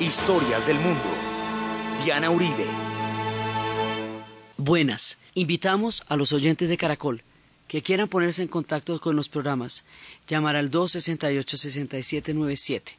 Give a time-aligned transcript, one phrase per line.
[0.00, 1.04] Historias del mundo.
[2.02, 2.64] Diana Uribe.
[4.56, 5.18] Buenas.
[5.34, 7.22] Invitamos a los oyentes de Caracol
[7.68, 9.84] que quieran ponerse en contacto con los programas,
[10.26, 12.94] llamar al 268-6797,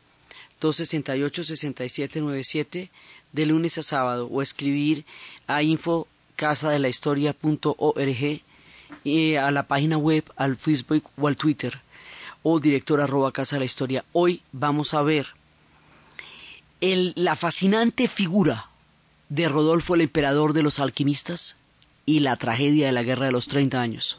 [0.62, 2.92] 268-6797
[3.32, 5.04] de lunes a sábado o escribir
[5.48, 8.42] a info casadelahistoria.org
[9.04, 11.80] y a la página web, al Facebook o al Twitter
[12.44, 14.06] o director arroba casa de la historia.
[14.14, 15.41] Hoy vamos a ver
[16.82, 18.68] el, la fascinante figura
[19.30, 21.56] de Rodolfo el emperador de los alquimistas
[22.06, 24.18] y la tragedia de la guerra de los 30 años.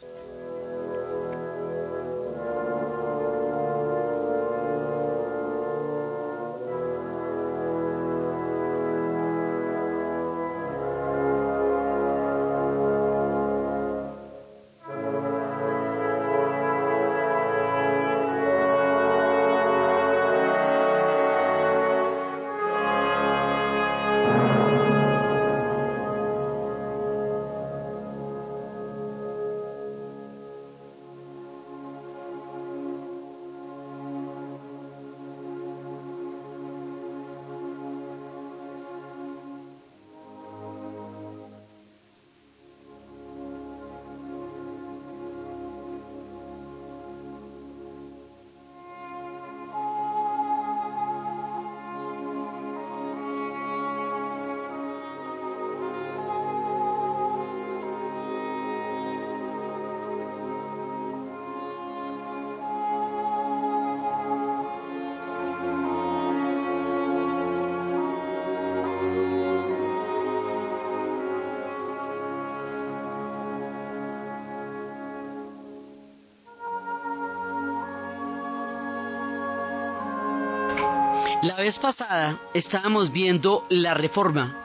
[81.43, 84.55] La vez pasada estábamos viendo la reforma,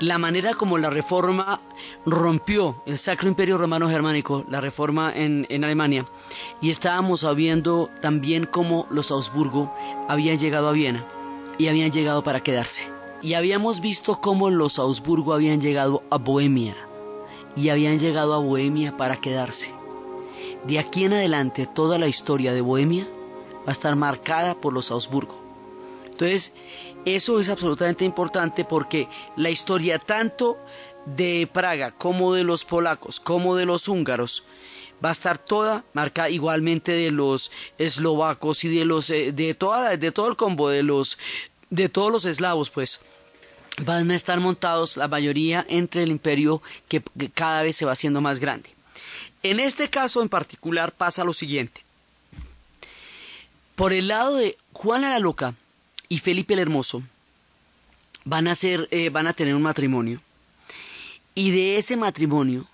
[0.00, 1.60] la manera como la reforma
[2.04, 6.06] rompió el Sacro Imperio Romano Germánico, la reforma en, en Alemania,
[6.60, 9.72] y estábamos viendo también cómo los Augsburgo
[10.08, 11.06] habían llegado a Viena
[11.56, 12.90] y habían llegado para quedarse.
[13.22, 16.74] Y habíamos visto cómo los Augsburgo habían llegado a Bohemia
[17.54, 19.72] y habían llegado a Bohemia para quedarse.
[20.64, 23.06] De aquí en adelante toda la historia de Bohemia
[23.58, 25.43] va a estar marcada por los Augsburgo.
[26.14, 26.52] Entonces,
[27.04, 30.56] eso es absolutamente importante porque la historia tanto
[31.06, 34.44] de Praga como de los polacos, como de los húngaros,
[35.04, 40.12] va a estar toda marcada igualmente de los eslovacos y de los de toda de
[40.12, 41.18] todo el combo de los
[41.68, 43.00] de todos los eslavos, pues
[43.84, 47.92] van a estar montados la mayoría entre el imperio que, que cada vez se va
[47.92, 48.70] haciendo más grande.
[49.42, 51.82] En este caso en particular pasa lo siguiente.
[53.74, 55.54] Por el lado de Juana la Loca,
[56.08, 57.02] y Felipe el Hermoso
[58.24, 60.20] van a, ser, eh, van a tener un matrimonio.
[61.34, 62.68] Y de ese matrimonio,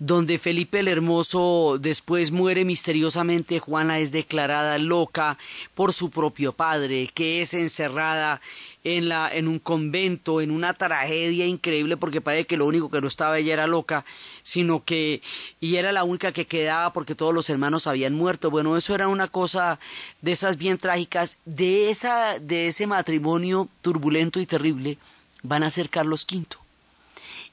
[0.00, 5.36] donde Felipe el Hermoso después muere misteriosamente, Juana es declarada loca
[5.74, 8.40] por su propio padre, que es encerrada
[8.82, 13.02] en, la, en un convento, en una tragedia increíble, porque parece que lo único que
[13.02, 14.06] no estaba ella era loca,
[14.42, 15.20] sino que
[15.60, 18.50] y era la única que quedaba porque todos los hermanos habían muerto.
[18.50, 19.78] Bueno, eso era una cosa
[20.22, 21.36] de esas bien trágicas.
[21.44, 24.96] De, esa, de ese matrimonio turbulento y terrible
[25.42, 26.46] van a ser Carlos V.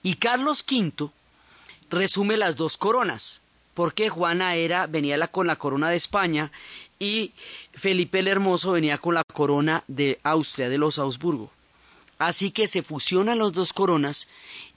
[0.01, 1.09] Y Carlos V
[1.89, 3.41] resume las dos coronas,
[3.73, 6.51] porque Juana era, venía con la corona de España
[6.99, 7.31] y
[7.73, 11.51] Felipe el Hermoso venía con la corona de Austria, de los Augsburgo.
[12.17, 14.27] Así que se fusionan las dos coronas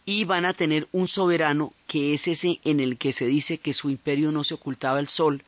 [0.05, 3.73] y van a tener un soberano que es ese en el que se dice que
[3.73, 5.43] su imperio no se ocultaba el sol,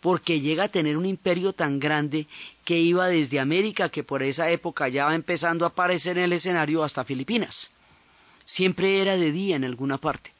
[0.00, 2.26] porque llega a tener un imperio tan grande
[2.64, 6.32] que iba desde América, que por esa época ya va empezando a aparecer en el
[6.32, 7.70] escenario, hasta Filipinas.
[8.44, 10.35] Siempre era de día en alguna parte.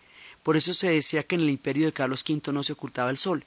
[0.47, 3.19] Por eso se decía que en el imperio de Carlos V no se ocultaba el
[3.19, 3.43] sol.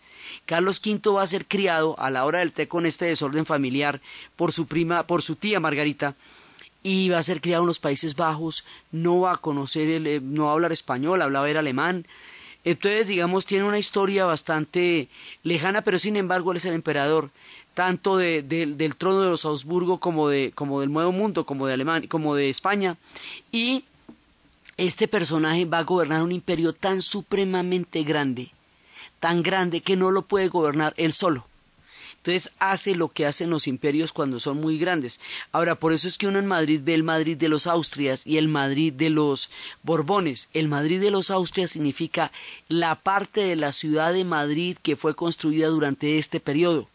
[0.46, 4.02] Carlos V va a ser criado a la hora del té con este desorden familiar
[4.36, 6.16] por su prima, por su tía Margarita,
[6.84, 10.20] y va a ser criado en los Países Bajos, no va a conocer, el, eh,
[10.22, 12.06] no va a hablar español, hablaba era alemán.
[12.66, 15.08] Entonces, digamos, tiene una historia bastante
[15.44, 17.30] lejana, pero sin embargo él es el emperador
[17.76, 22.10] tanto de, del trono de los Augsburgo como, como del Nuevo Mundo, como de, Alemania,
[22.10, 22.98] como de España.
[23.54, 23.86] Y
[24.80, 28.54] este personaje va a gobernar un imperio tan supremamente grande,
[29.20, 31.46] tan grande que no lo puede gobernar él solo.
[32.16, 35.20] Entonces hace lo que hacen los imperios cuando son muy grandes.
[35.52, 38.38] Ahora, por eso es que uno en Madrid ve el Madrid de los Austrias y
[38.38, 39.50] el Madrid de los
[39.84, 40.48] Borbones.
[40.54, 42.32] El Madrid de los Austrias significa
[42.70, 46.88] la parte de la ciudad de Madrid que fue construida durante este periodo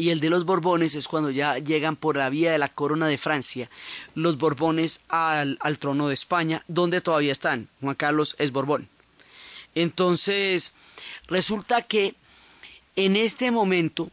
[0.00, 3.06] y el de los Borbones es cuando ya llegan por la vía de la corona
[3.06, 3.68] de Francia
[4.14, 7.68] los Borbones al, al trono de España, donde todavía están.
[7.82, 8.88] Juan Carlos es Borbón.
[9.74, 10.72] Entonces,
[11.28, 12.14] resulta que
[12.96, 14.10] en este momento,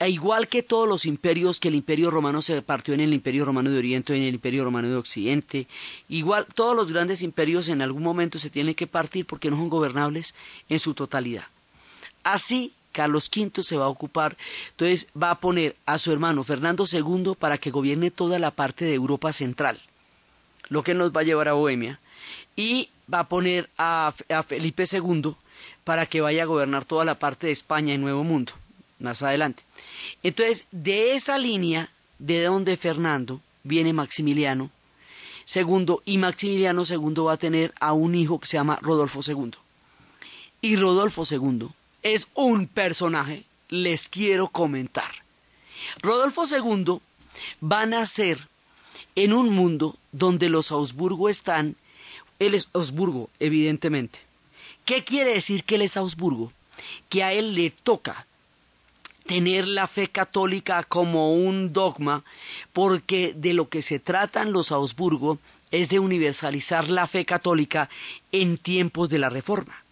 [0.00, 3.70] igual que todos los imperios, que el imperio romano se partió en el imperio romano
[3.70, 5.68] de Oriente en el imperio romano de Occidente,
[6.08, 9.68] igual todos los grandes imperios en algún momento se tienen que partir porque no son
[9.68, 10.34] gobernables
[10.68, 11.44] en su totalidad.
[12.24, 14.36] Así Carlos V se va a ocupar,
[14.70, 18.84] entonces va a poner a su hermano Fernando II para que gobierne toda la parte
[18.84, 19.80] de Europa Central,
[20.68, 22.00] lo que nos va a llevar a Bohemia,
[22.56, 24.12] y va a poner a,
[24.46, 25.34] Felipe II
[25.84, 28.52] para que vaya a gobernar toda la parte de España y Nuevo Mundo,
[28.98, 29.62] más adelante.
[30.22, 34.70] Entonces, de esa línea, de donde Fernando viene Maximiliano
[35.52, 39.52] II, y Maximiliano II va a tener a un hijo que se llama Rodolfo II.
[40.60, 41.70] Y Rodolfo II
[42.02, 45.10] es un personaje, les quiero comentar.
[46.02, 47.00] Rodolfo II
[47.62, 48.48] va a nacer
[49.14, 51.76] en un mundo donde los Augsburgo están,
[52.38, 54.20] él es Augsburgo, evidentemente.
[54.84, 56.52] ¿Qué quiere decir que él es Augsburgo?
[57.08, 58.26] Que a él le toca
[59.26, 62.24] tener la fe católica como un dogma,
[62.72, 65.38] porque de lo que se tratan los Augsburgo
[65.70, 67.88] es de universalizar la fe católica
[68.32, 69.84] en tiempos de la Reforma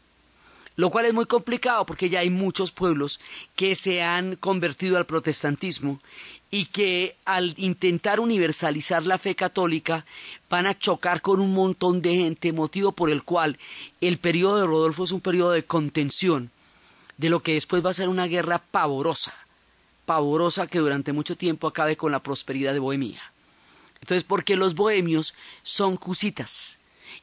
[0.79, 3.19] lo cual es muy complicado porque ya hay muchos pueblos
[3.57, 6.01] que se han convertido al protestantismo
[6.53, 10.07] y que al intentar universalizar la fe católica
[10.49, 13.59] van a chocar con un montón de gente, motivo por el cual
[14.01, 16.53] el periodo de Rodolfo es un periodo de contención
[17.17, 19.35] de lo que después va a ser una guerra pavorosa,
[20.07, 23.33] pavorosa que durante mucho tiempo acabe con la prosperidad de Bohemia.
[24.01, 25.35] Entonces, porque los bohemios
[25.65, 26.78] son cusitas,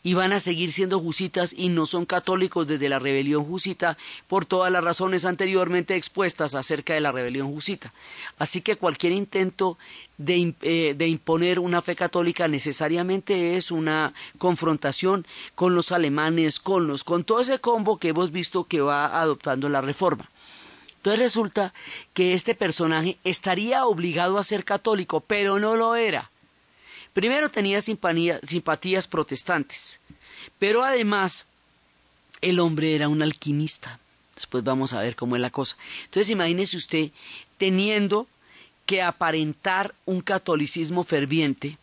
[0.06, 3.98] y van a seguir siendo jusitas y no son católicos desde la rebelión jusita
[4.28, 7.92] por todas las razones anteriormente expuestas acerca de la rebelión jusita.
[8.38, 9.80] Así que cualquier intento
[10.20, 15.26] de, eh, de, imponer una fe católica necesariamente es una confrontación
[15.56, 19.70] con los alemanes, con los, con todo ese combo que hemos visto que va adoptando
[19.70, 20.30] la reforma.
[20.98, 21.74] Entonces resulta
[22.14, 26.30] que este personaje estaría obligado a ser católico, pero no lo era.
[27.16, 30.02] Primero tenía simpatías protestantes,
[30.60, 31.46] pero además
[32.42, 34.02] el hombre era un alquimista.
[34.36, 35.78] Después vamos a ver cómo es la cosa.
[36.04, 37.12] Entonces imagínese usted
[37.58, 38.28] teniendo
[38.86, 41.78] que aparentar un catolicismo ferviente,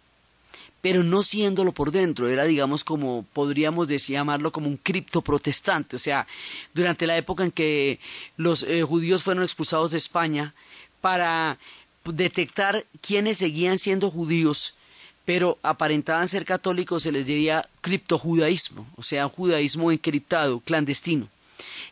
[0.82, 5.98] pero no siéndolo por dentro, era digamos como podríamos llamarlo como un cripto protestante, o
[5.98, 6.26] sea,
[6.74, 8.00] durante la época en que
[8.36, 10.52] los eh, judíos fueron expulsados de España
[11.00, 11.56] para
[12.04, 14.74] detectar quiénes seguían siendo judíos
[15.24, 21.28] pero aparentaban ser católicos, se les diría criptojudaísmo, o sea, judaísmo encriptado, clandestino.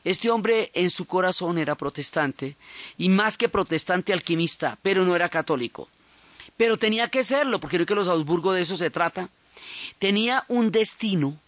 [0.04, 2.56] Este hombre en su corazón era protestante,
[2.98, 5.88] y más que protestante alquimista, pero no era católico.
[6.56, 9.28] Pero tenía que serlo, porque creo que los Augsburgo de eso se trata.
[9.98, 11.38] Tenía un destino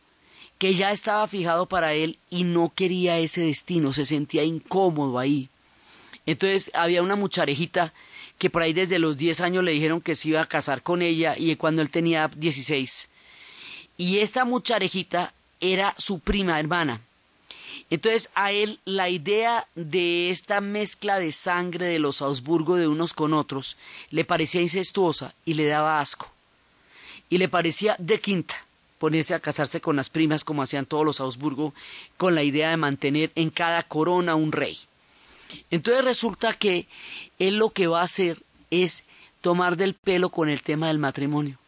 [0.59, 5.49] que ya estaba fijado para él y no quería ese destino, se sentía incómodo ahí.
[6.25, 7.93] Entonces había una mucharejita
[8.43, 11.01] que por ahí desde los 10 años le dijeron que se iba a casar con
[11.01, 13.09] ella y cuando él tenía 16.
[13.99, 17.03] Y esta mucharejita era su prima hermana.
[17.89, 23.13] Entonces a él la idea de esta mezcla de sangre de los Augsburgo de unos
[23.13, 23.77] con otros
[24.11, 26.29] le parecía incestuosa y le daba asco.
[27.31, 28.57] Y le parecía de quinta
[28.99, 31.75] ponerse a casarse con las primas como hacían todos los Augsburgo
[32.17, 34.81] con la idea de mantener en cada corona un rey.
[35.71, 36.87] Entonces resulta que
[37.39, 39.05] él lo que va a hacer es
[39.41, 41.59] tomar del pelo con el tema del matrimonio.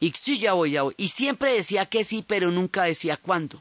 [0.00, 0.94] Y sí, ya voy, ya voy.
[0.96, 3.60] Y siempre decía que sí, pero nunca decía cuándo.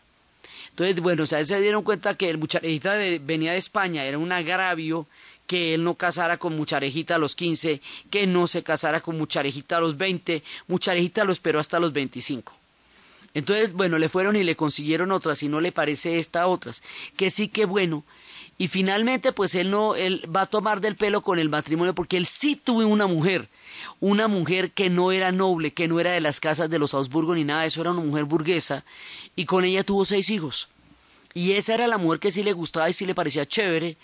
[0.70, 4.32] Entonces, bueno, o sea, se dieron cuenta que el mucharejita venía de España, era un
[4.32, 5.08] agravio
[5.48, 9.78] que él no casara con mucharejita a los 15, que no se casara con mucharejita
[9.78, 12.54] a los 20, mucharejita lo esperó hasta los 25.
[13.34, 16.84] Entonces, bueno, le fueron y le consiguieron otras, y no le parece esta otras,
[17.16, 18.04] que sí que bueno,
[18.58, 22.18] y finalmente pues él no él va a tomar del pelo con el matrimonio porque
[22.18, 23.50] él sí tuvo una mujer
[24.00, 27.36] una mujer que no era noble que no era de las casas de los Augsburgo
[27.36, 28.84] ni nada de eso era una mujer burguesa
[29.38, 30.68] y con ella tuvo seis hijos.
[31.34, 33.96] Y esa era la mujer que sí le gustaba y sí le parecía chévere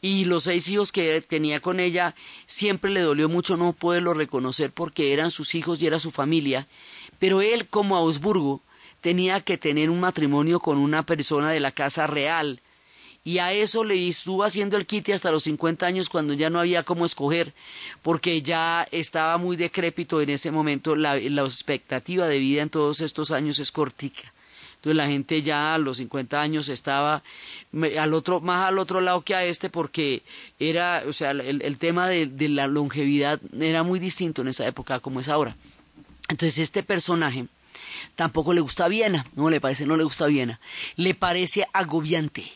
[0.00, 2.14] y los seis hijos que tenía con ella
[2.46, 6.68] siempre le dolió mucho no poderlo reconocer porque eran sus hijos y era su familia.
[7.18, 8.62] Pero él como Augsburgo
[9.00, 12.60] tenía que tener un matrimonio con una persona de la casa real
[13.26, 16.60] y a eso le estuvo haciendo el quite hasta los 50 años cuando ya no
[16.60, 17.54] había cómo escoger,
[18.00, 23.00] porque ya estaba muy decrépito en ese momento, la, la expectativa de vida en todos
[23.00, 24.32] estos años es cortica.
[24.76, 27.24] Entonces la gente ya a los 50 años estaba
[27.98, 30.22] al otro, más al otro lado que a este porque
[30.60, 35.00] era, o sea, el, tema de, de, la longevidad era muy distinto en esa época
[35.00, 35.56] como es ahora.
[36.28, 37.46] Entonces este personaje
[38.14, 40.60] tampoco le gusta Viena, no le parece, no le gusta Viena,
[40.94, 42.52] le parece agobiante.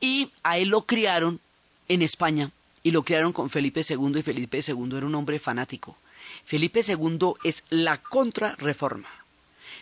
[0.00, 1.40] Y a él lo criaron
[1.88, 2.50] en España
[2.82, 5.96] y lo criaron con Felipe II y Felipe II era un hombre fanático.
[6.44, 9.08] Felipe II es la contrarreforma.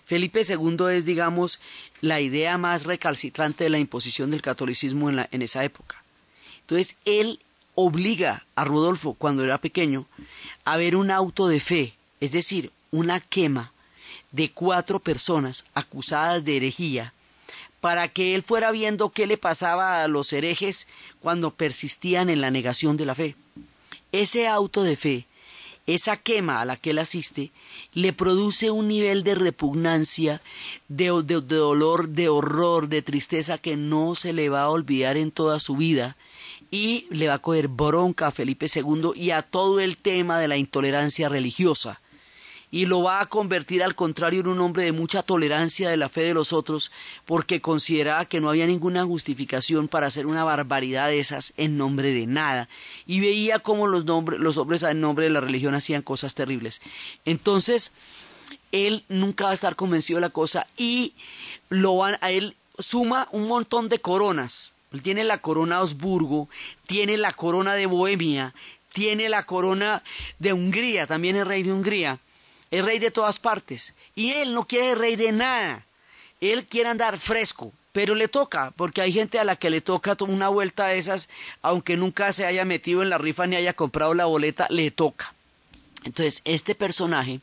[0.04, 1.60] Felipe II es, digamos,
[2.00, 6.02] la idea más recalcitrante de la imposición del catolicismo en, en esa época.
[6.60, 7.40] Entonces, él
[7.74, 10.06] obliga a Rodolfo, cuando era pequeño,
[10.64, 13.72] a ver un auto de fe, es decir, una quema
[14.32, 17.12] de cuatro personas acusadas de herejía,
[17.86, 20.88] para que él fuera viendo qué le pasaba a los herejes
[21.20, 23.36] cuando persistían en la negación de la fe.
[24.10, 25.26] Ese auto de fe
[25.86, 27.52] esa quema a la que él asiste
[27.94, 30.42] le produce un nivel de repugnancia,
[30.88, 31.10] de,
[31.46, 35.76] dolor, de horror, de tristeza que no se le va a olvidar en toda su
[35.76, 36.16] vida
[36.72, 40.48] y le va a coger bronca a Felipe II y a todo el tema de
[40.48, 42.00] la intolerancia religiosa
[42.70, 46.08] y lo va a convertir al contrario en un hombre de mucha tolerancia de la
[46.08, 46.90] fe de los otros,
[47.24, 52.12] porque consideraba que no había ninguna justificación para hacer una barbaridad de esas en nombre
[52.12, 52.68] de nada,
[53.06, 56.80] y veía cómo los, los hombres en nombre de la religión hacían cosas terribles.
[57.24, 57.92] Entonces,
[58.72, 61.14] él nunca va a estar convencido de la cosa y
[61.68, 64.74] lo van a él suma un montón de coronas.
[64.92, 66.48] Él tiene la corona de Osburgo,
[66.86, 68.54] tiene la corona de Bohemia,
[68.92, 70.02] tiene la corona
[70.38, 72.18] de Hungría, también es rey de Hungría
[72.70, 73.94] es rey de todas partes.
[74.14, 75.84] Y él no quiere rey de nada.
[76.40, 80.16] Él quiere andar fresco, pero le toca, porque hay gente a la que le toca
[80.20, 81.28] una vuelta de esas,
[81.62, 85.32] aunque nunca se haya metido en la rifa ni haya comprado la boleta, le toca.
[86.04, 87.40] Entonces, este personaje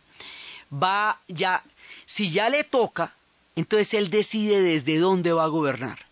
[0.72, 1.64] va ya,
[2.06, 3.16] si ya le toca,
[3.56, 6.06] entonces él decide desde dónde va a gobernar.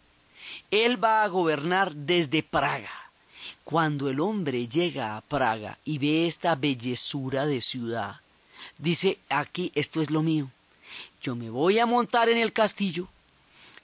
[0.71, 2.89] Él va a gobernar desde Praga.
[3.63, 8.20] Cuando el hombre llega a Praga y ve esta bellezura de ciudad,
[8.81, 10.49] dice aquí esto es lo mío.
[11.21, 13.07] Yo me voy a montar en el castillo,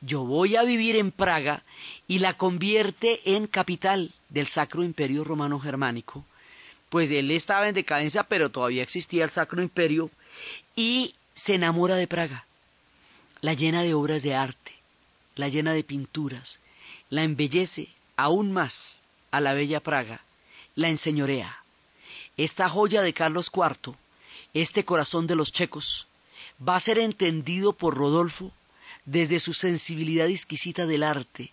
[0.02, 1.64] yo voy a vivir en Praga
[2.08, 6.26] y la convierte en capital del Sacro Imperio Romano Germánico.
[6.90, 10.10] Pues él estaba en decadencia, pero todavía existía el Sacro Imperio
[10.76, 12.46] y se enamora de Praga.
[13.42, 14.74] La llena de obras de arte,
[15.36, 16.60] la llena de pinturas,
[17.10, 20.22] la embellece aún más a la bella Praga,
[20.76, 21.64] la enseñorea.
[22.36, 23.96] Esta joya de Carlos IV
[24.62, 26.08] este corazón de los checos
[26.68, 28.52] va a ser entendido por Rodolfo
[29.06, 31.52] desde su sensibilidad exquisita del arte,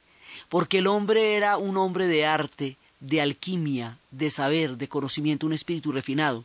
[0.49, 5.53] porque el hombre era un hombre de arte, de alquimia, de saber, de conocimiento, un
[5.53, 6.45] espíritu refinado,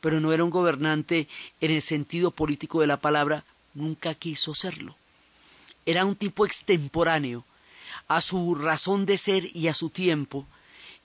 [0.00, 1.28] pero no era un gobernante
[1.60, 4.96] en el sentido político de la palabra, nunca quiso serlo.
[5.86, 7.44] Era un tipo extemporáneo,
[8.08, 10.46] a su razón de ser y a su tiempo,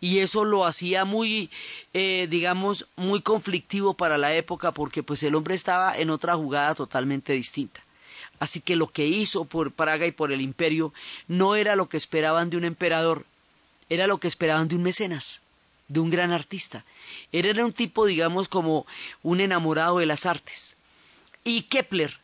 [0.03, 1.49] y eso lo hacía muy,
[1.93, 6.75] eh, digamos, muy conflictivo para la época porque pues el hombre estaba en otra jugada
[6.75, 7.79] totalmente distinta.
[8.37, 10.93] Así que lo que hizo por Praga y por el imperio
[11.29, 13.25] no era lo que esperaban de un emperador,
[13.87, 15.39] era lo que esperaban de un mecenas,
[15.87, 16.83] de un gran artista.
[17.31, 18.85] Era un tipo, digamos, como
[19.21, 20.75] un enamorado de las artes.
[21.45, 22.19] Y Kepler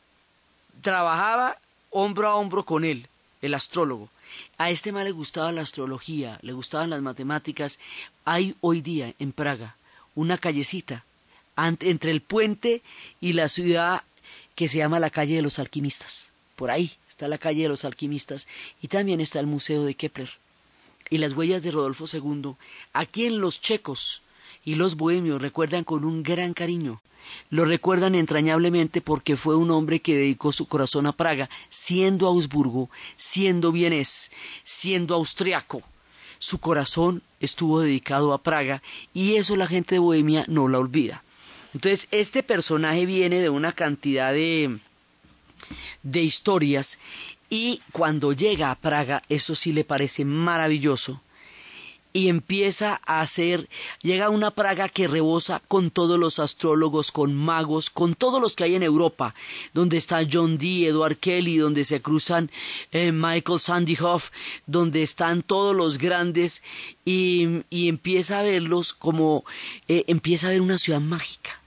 [0.81, 1.57] trabajaba
[1.91, 3.07] hombro a hombro con él,
[3.41, 4.09] el astrólogo.
[4.57, 7.79] A este mal le gustaba la astrología, le gustaban las matemáticas.
[8.25, 9.75] Hay hoy día en Praga
[10.15, 11.05] una callecita
[11.81, 12.81] entre el puente
[13.19, 14.03] y la ciudad
[14.55, 16.29] que se llama la calle de los alquimistas.
[16.55, 18.47] Por ahí está la calle de los alquimistas
[18.81, 20.29] y también está el Museo de Kepler
[21.09, 22.53] y las huellas de Rodolfo II,
[22.93, 24.21] a quien los checos
[24.65, 27.01] y los bohemios recuerdan con un gran cariño
[27.49, 32.89] lo recuerdan entrañablemente porque fue un hombre que dedicó su corazón a Praga, siendo Augsburgo,
[33.17, 34.31] siendo vienés,
[34.63, 35.81] siendo austriaco.
[36.37, 38.81] Su corazón estuvo dedicado a Praga
[39.13, 41.23] y eso la gente de Bohemia no la olvida.
[41.73, 44.77] Entonces, este personaje viene de una cantidad de,
[46.03, 46.97] de historias
[47.49, 51.21] y cuando llega a Praga, eso sí le parece maravilloso,
[52.11, 53.69] y empieza a hacer,
[54.01, 58.63] llega una Praga que rebosa con todos los astrólogos, con magos, con todos los que
[58.63, 59.35] hay en Europa,
[59.73, 62.49] donde está John Dee, Edward Kelly, donde se cruzan
[62.91, 64.31] eh, Michael Sandy Hoff,
[64.65, 66.63] donde están todos los grandes,
[67.05, 69.43] y, empieza a verlos como,
[69.87, 71.58] eh, empieza a ver una ciudad mágica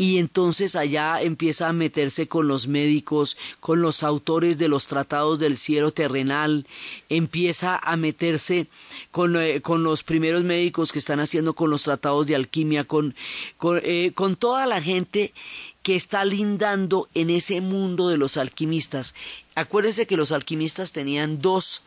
[0.00, 5.38] y entonces allá empieza a meterse con los médicos, con los autores de los tratados
[5.38, 6.66] del cielo terrenal,
[7.10, 8.68] empieza a meterse
[9.10, 13.14] con, eh, con los primeros médicos que están haciendo con los tratados de alquimia, con,
[13.58, 15.34] con, eh, con toda la gente
[15.82, 19.14] que está lindando en ese mundo de los alquimistas.
[19.54, 21.82] Acuérdense que los alquimistas tenían dos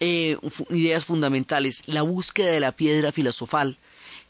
[0.00, 0.38] eh,
[0.70, 3.78] ideas fundamentales, la búsqueda de la piedra filosofal,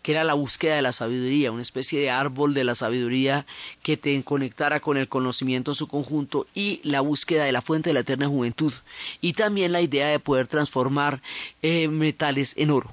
[0.04, 3.46] que era la búsqueda de la sabiduría, una especie de árbol de la sabiduría
[3.82, 7.88] que te conectara con el conocimiento en su conjunto y la búsqueda de la fuente
[7.88, 8.74] de la eterna juventud
[9.22, 11.22] y también la idea de poder transformar
[11.62, 12.92] eh, metales en oro.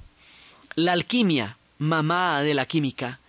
[0.75, 3.20] La alquimia, mamá de la química,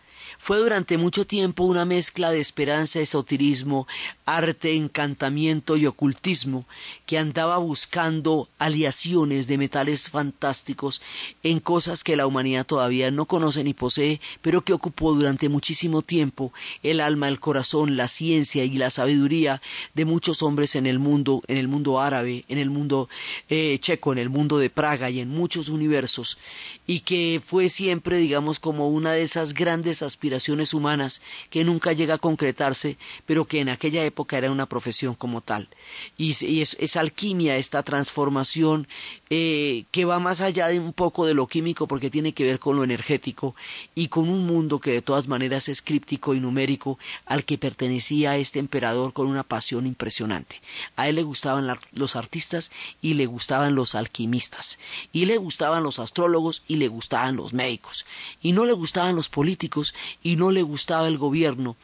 [0.45, 3.87] fue durante mucho tiempo una mezcla de esperanza, esoterismo,
[4.27, 6.65] arte, encantamiento y ocultismo
[7.07, 11.01] que andaba buscando aliaciones de metales fantásticos
[11.45, 16.03] en cosas que la humanidad todavía no conoce ni posee, pero que ocupó durante muchísimo
[16.03, 19.63] tiempo el alma, el corazón, la ciencia y la sabiduría
[19.95, 23.09] de muchos hombres en el mundo, en el mundo árabe, en el mundo
[23.49, 26.37] eh, checo, en el mundo de Praga y en muchos universos,
[26.87, 32.15] y que fue siempre, digamos, como una de esas grandes aspiraciones humanas que nunca llega
[32.15, 35.69] a concretarse, pero que en aquella época era una profesión como tal.
[36.17, 38.89] Y, es, esa alquimia, esta transformación
[39.35, 42.59] eh, que va más allá de un poco de lo químico porque tiene que ver
[42.59, 43.57] con lo energético
[43.95, 48.37] y con un mundo que de todas maneras es críptico y numérico al que pertenecía
[48.37, 50.61] este emperador con una pasión impresionante.
[50.97, 52.71] A él le gustaban los artistas
[53.01, 54.79] y le gustaban los alquimistas
[55.15, 58.05] y le gustaban los astrólogos y le gustaban los médicos
[58.43, 61.75] y no le gustaban los políticos y no le gustaba el gobierno,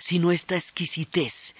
[0.00, 1.54] sino esta exquisitez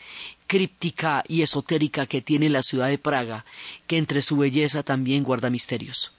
[0.46, 3.44] críptica y esotérica que tiene la ciudad de Praga,
[3.86, 6.12] que entre su belleza también guarda misterios.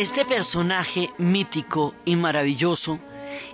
[0.00, 2.98] Este personaje mítico y maravilloso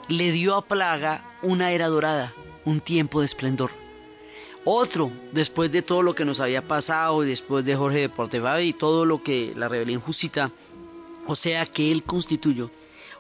[0.07, 2.33] le dio a Plaga una era dorada,
[2.65, 3.73] un tiempo de esplendor.
[4.65, 8.61] Otro, después de todo lo que nos había pasado, y después de Jorge de Portevado
[8.61, 10.53] y todo lo que la rebelión jusita,
[11.27, 12.71] o sea que él constituyó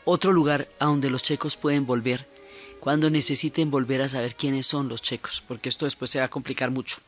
[0.04, 2.28] otro lugar a donde los checos pueden volver
[2.78, 6.30] cuando necesiten volver a saber quiénes son los checos, porque esto después se va a
[6.30, 6.98] complicar mucho.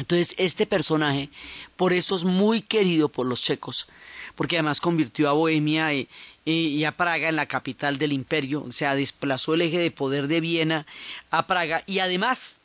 [0.00, 1.28] Entonces, este personaje,
[1.76, 3.86] por eso es muy querido por los checos,
[4.34, 8.94] porque además convirtió a Bohemia y, a Praga en la capital del imperio, o sea,
[8.94, 10.86] desplazó el eje de poder de Viena
[11.30, 12.56] a Praga y además,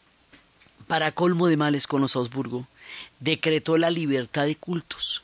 [0.87, 2.67] para colmo de males con los Augsburgo,
[3.19, 5.21] decretó la libertad de cultos.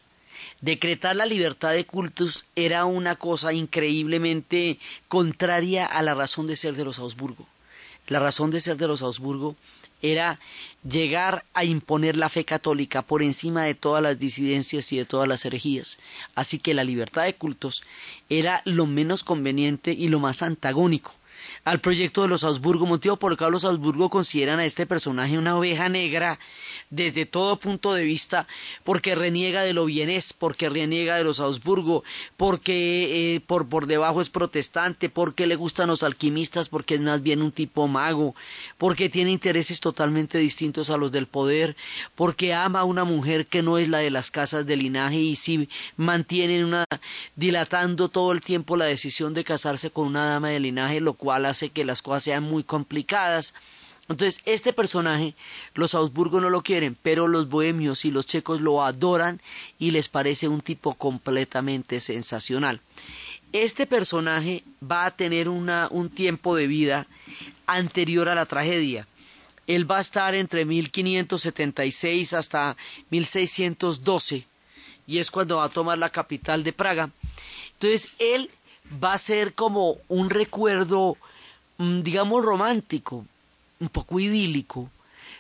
[0.60, 6.76] Decretar la libertad de cultos era una cosa increíblemente contraria a la razón de ser
[6.76, 7.48] de los Augsburgo.
[8.08, 9.56] La razón de ser de los Augsburgo
[10.02, 10.40] era
[10.88, 15.28] llegar a imponer la fe católica por encima de todas las disidencias y de todas
[15.28, 16.00] las herejías.
[16.36, 17.84] Así que la libertad de cultos
[18.30, 21.14] era lo menos conveniente y lo más antagónico
[21.64, 25.38] al proyecto de los Habsburgo, motivo por el cual los Habsburgo consideran a este personaje
[25.38, 26.40] una oveja negra
[26.90, 28.48] desde todo punto de vista,
[28.84, 32.04] porque reniega de lo bienes, porque reniega de los Habsburgo,
[32.36, 37.22] porque eh, por, por debajo es protestante, porque le gustan los alquimistas, porque es más
[37.22, 38.36] bien un tipo mago,
[38.78, 41.76] porque tiene intereses totalmente distintos a los del poder,
[42.16, 45.36] porque ama a una mujer que no es la de las casas de linaje y
[45.36, 46.86] si mantiene una
[47.36, 51.51] dilatando todo el tiempo la decisión de casarse con una dama de linaje, lo cual
[51.52, 53.54] hace que las cosas sean muy complicadas.
[54.10, 55.36] Entonces, este personaje,
[55.74, 59.40] los Augsburgo no lo quieren, pero los bohemios y los checos lo adoran
[59.80, 62.82] y les parece un tipo completamente sensacional.
[63.54, 67.08] Este personaje va a tener una, un tiempo de vida
[67.68, 69.08] anterior a la tragedia.
[69.68, 72.76] Él va a estar entre 1576 hasta
[73.12, 74.46] 1612
[75.08, 77.12] y es cuando va a tomar la capital de Praga.
[77.74, 78.50] Entonces, él
[79.04, 81.18] va a ser como un recuerdo
[82.04, 83.26] digamos, romántico,
[83.80, 84.90] un poco idílico,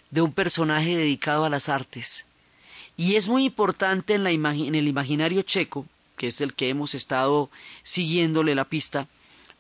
[0.09, 2.25] de un personaje dedicado a las artes.
[2.97, 5.85] Y es muy importante en, la en el imaginario checo,
[6.17, 7.49] que es el que hemos estado
[7.83, 9.07] siguiéndole la pista,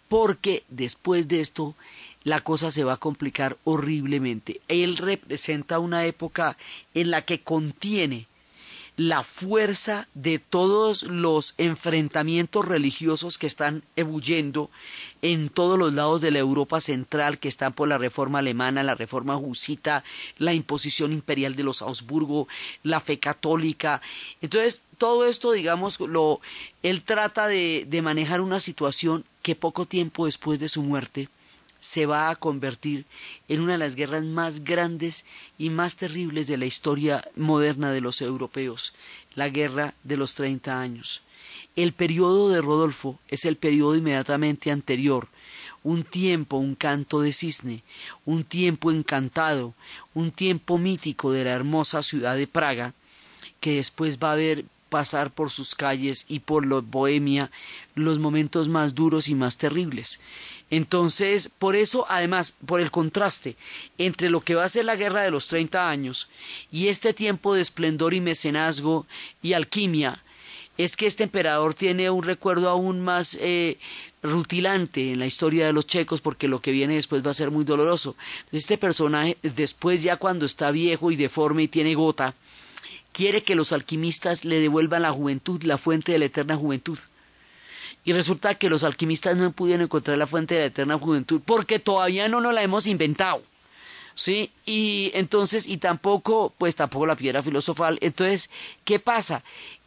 [0.09, 1.75] porque después de esto
[2.23, 4.61] la cosa se va a complicar horriblemente.
[4.67, 6.57] Él representa una época
[6.93, 8.27] en la que contiene
[8.97, 14.69] la fuerza de todos los enfrentamientos religiosos que están ebulliendo
[15.21, 18.95] en todos los lados de la Europa central, que están por la reforma alemana, la
[18.95, 20.03] reforma jusita,
[20.37, 22.47] la imposición imperial de los Augsburgo,
[22.83, 24.01] la fe católica.
[24.41, 26.41] Entonces, todo esto, digamos, lo,
[26.83, 31.29] él trata de, de manejar una situación que poco tiempo después de su muerte,
[31.79, 33.05] se va a convertir
[33.47, 35.25] en una de las guerras más grandes
[35.57, 38.93] y más terribles de la historia moderna de los europeos,
[39.33, 41.23] la guerra de los treinta años.
[41.75, 45.29] El periodo de Rodolfo es el periodo inmediatamente anterior,
[45.83, 47.83] un tiempo, un canto de cisne,
[48.25, 49.73] un tiempo encantado,
[50.13, 52.93] un tiempo mítico de la hermosa ciudad de Praga,
[53.61, 57.49] que después va a ver pasar por sus calles y por la Bohemia
[57.95, 60.19] los momentos más duros y más terribles.
[60.69, 63.55] Entonces, por eso, además, por el contraste
[63.97, 66.27] entre lo que va a ser la guerra de los treinta años
[66.71, 69.07] y este tiempo de esplendor y mecenazgo
[69.41, 70.21] y alquimia,
[70.77, 73.77] es que este emperador tiene un recuerdo aún más eh,
[74.23, 77.51] rutilante en la historia de los checos porque lo que viene después va a ser
[77.51, 78.15] muy doloroso.
[78.51, 82.33] Este personaje, después ya cuando está viejo y deforme y tiene gota,
[83.11, 86.97] quiere que los alquimistas le devuelvan la juventud, la fuente de la eterna juventud.
[88.03, 91.79] Y resulta que los alquimistas no pudieron encontrar la fuente de la eterna juventud porque
[91.79, 93.43] todavía no nos la hemos inventado.
[94.13, 94.51] ¿Sí?
[94.65, 97.97] Y entonces, y tampoco, pues tampoco la piedra filosofal.
[98.01, 98.49] Entonces,
[98.83, 99.41] ¿qué pasa?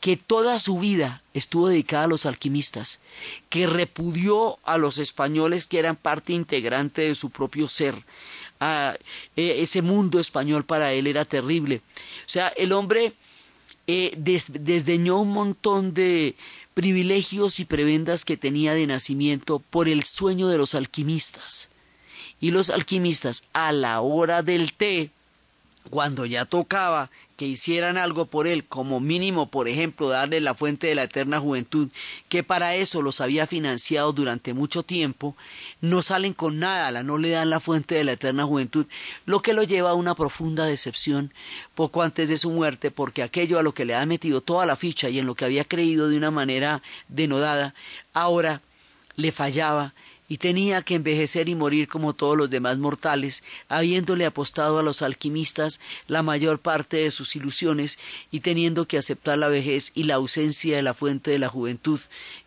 [0.05, 3.01] Que toda su vida estuvo dedicada a los alquimistas,
[3.49, 7.95] que repudió a los españoles que eran parte integrante de su propio ser.
[8.61, 8.97] A,
[9.35, 11.81] e, ese mundo español para él era terrible.
[12.27, 13.15] O sea, el hombre
[13.87, 16.37] eh, desdeñó un montón de,
[16.75, 21.71] privilegios y prebendas que tenía de nacimiento por el sueño de los alquimistas.
[22.41, 25.11] Y los alquimistas, a la hora del té,
[25.91, 30.87] cuando ya tocaba que hicieran algo por él, como mínimo, por ejemplo, darle la fuente
[30.87, 31.89] de la eterna juventud,
[32.29, 35.37] que para eso los había financiado durante mucho tiempo,
[35.81, 38.87] no salen con nada, no le dan la fuente de la eterna juventud,
[39.27, 41.33] lo que lo lleva a una profunda decepción
[41.75, 44.77] poco antes de su muerte, porque aquello a lo que le ha metido toda la
[44.77, 47.75] ficha y en lo que había creído de una manera denodada,
[48.13, 48.63] ahora
[49.17, 49.93] le fallaba
[50.29, 55.03] y tenía que envejecer y morir como todos los demás mortales, habiéndole apostado a los
[55.03, 57.99] alquimistas la mayor parte de sus ilusiones
[58.31, 62.01] y teniendo que aceptar la vejez y la ausencia de la fuente de la juventud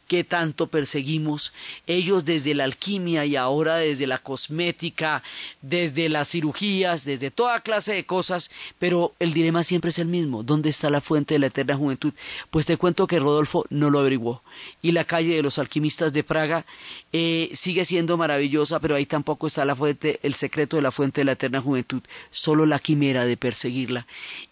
[0.07, 1.53] que tanto perseguimos,
[1.85, 5.23] ellos desde la alquimia y ahora desde la cosmética,
[5.61, 10.43] desde las cirugías, desde toda clase de cosas, pero el dilema siempre es el mismo,
[10.43, 12.13] ¿dónde está la fuente de la eterna juventud?
[12.49, 14.41] Pues te cuento que Rodolfo no lo averiguó.
[14.81, 16.65] Y la calle de los alquimistas de Praga
[17.11, 21.21] eh, sigue siendo maravillosa, pero ahí tampoco está la fuente, el secreto de la fuente
[21.21, 24.07] de la eterna juventud, solo la quimera de perseguirla.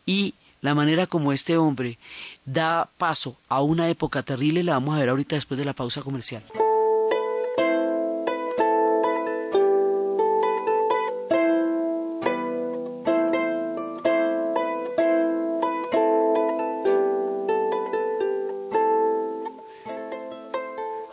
[0.05, 1.99] Y la manera como este hombre
[2.45, 6.01] da paso a una época terrible la vamos a ver ahorita después de la pausa
[6.01, 6.43] comercial.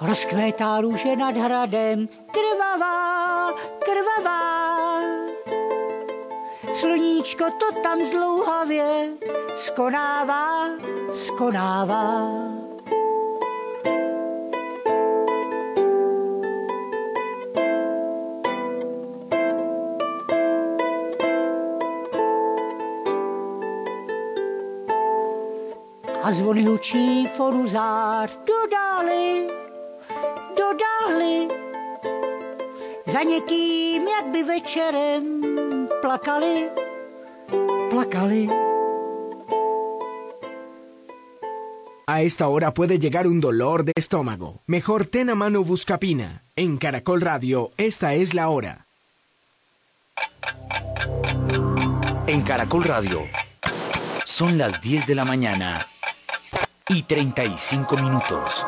[0.00, 4.61] Rozkvétá růže nad hradem, krvavá, krvavá.
[6.82, 9.08] Sluníčko to tam zdlouhavě
[9.56, 10.68] skonává,
[11.14, 12.28] skonává.
[26.22, 29.46] A zvony hučí fonu zář dodali,
[30.56, 31.48] dodali.
[33.06, 35.61] Za někým, jak by večerem
[36.02, 36.68] plakali,
[37.88, 38.48] plakali.
[42.06, 44.60] A esta hora puede llegar un dolor de estómago.
[44.66, 46.42] Mejor ten a mano Buscapina.
[46.56, 48.86] En Caracol Radio, esta es la hora.
[52.26, 53.22] En Caracol Radio,
[54.24, 55.80] son las 10 de la mañana
[56.88, 58.64] y 35 minutos.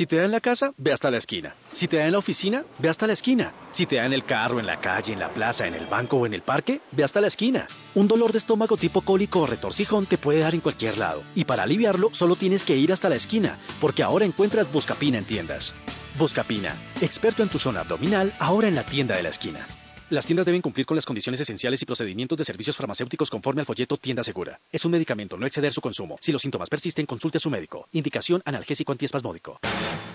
[0.00, 1.54] Si te da en la casa, ve hasta la esquina.
[1.74, 3.52] Si te da en la oficina, ve hasta la esquina.
[3.70, 6.16] Si te da en el carro, en la calle, en la plaza, en el banco
[6.16, 7.66] o en el parque, ve hasta la esquina.
[7.94, 11.22] Un dolor de estómago tipo cólico o retorcijón te puede dar en cualquier lado.
[11.34, 15.26] Y para aliviarlo, solo tienes que ir hasta la esquina, porque ahora encuentras Buscapina en
[15.26, 15.74] tiendas.
[16.16, 19.66] Buscapina, experto en tu zona abdominal, ahora en la tienda de la esquina.
[20.10, 23.66] Las tiendas deben cumplir con las condiciones esenciales y procedimientos de servicios farmacéuticos conforme al
[23.66, 24.58] folleto Tienda Segura.
[24.72, 26.18] Es un medicamento, no exceder su consumo.
[26.20, 27.86] Si los síntomas persisten, consulte a su médico.
[27.92, 29.60] Indicación analgésico antiespasmódico.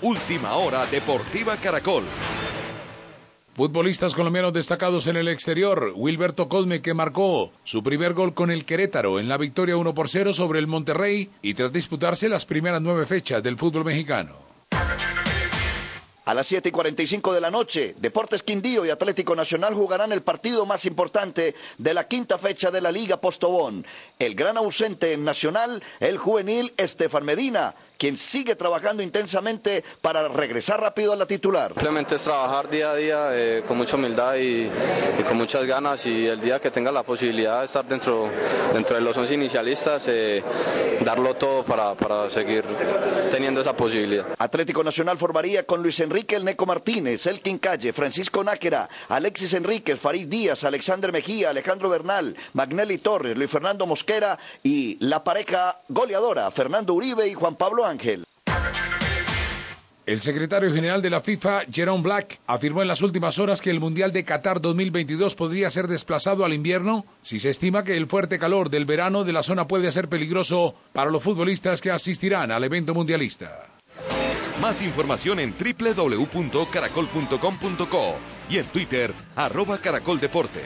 [0.01, 2.03] Última hora Deportiva Caracol.
[3.53, 5.93] Futbolistas colombianos destacados en el exterior.
[5.95, 10.09] Wilberto Cosme que marcó su primer gol con el Querétaro en la victoria 1 por
[10.09, 14.35] 0 sobre el Monterrey y tras disputarse las primeras nueve fechas del fútbol mexicano.
[16.25, 20.23] A las 7 y 45 de la noche, Deportes Quindío y Atlético Nacional jugarán el
[20.23, 23.85] partido más importante de la quinta fecha de la Liga Postobón.
[24.17, 30.81] El gran ausente en Nacional, el juvenil Estefan Medina, quien sigue trabajando intensamente para regresar
[30.81, 31.73] rápido a la titular.
[31.73, 34.69] Simplemente es trabajar día a día eh, con mucha humildad y,
[35.27, 38.29] con muchas ganas y el día que tenga la posibilidad de estar dentro,
[38.73, 40.43] dentro de los 11 inicialistas, eh,
[41.01, 42.63] darlo todo para, para seguir
[43.31, 44.25] teniendo esa posibilidad.
[44.37, 49.99] Atlético Nacional formaría con Luis Enrique El Neco Martínez, Elkin Calle, Francisco Náquera, Alexis Enríquez,
[49.99, 56.51] Farid Díaz, Alexander Mejía, Alejandro Bernal, Magnelli Torres, Luis Fernando Mosquera y la pareja goleadora
[56.51, 58.25] Fernando Uribe y Juan Pablo Ángel.
[60.05, 63.79] El secretario general de la FIFA, Jerome Black, afirmó en las últimas horas que el
[63.79, 68.37] Mundial de Qatar 2022 podría ser desplazado al invierno si se estima que el fuerte
[68.37, 72.63] calor del verano de la zona puede ser peligroso para los futbolistas que asistirán al
[72.63, 73.65] evento mundialista.
[74.61, 78.15] Más información en www.caracol.com.co
[78.47, 80.61] y en Twitter, arroba caracoldeportes.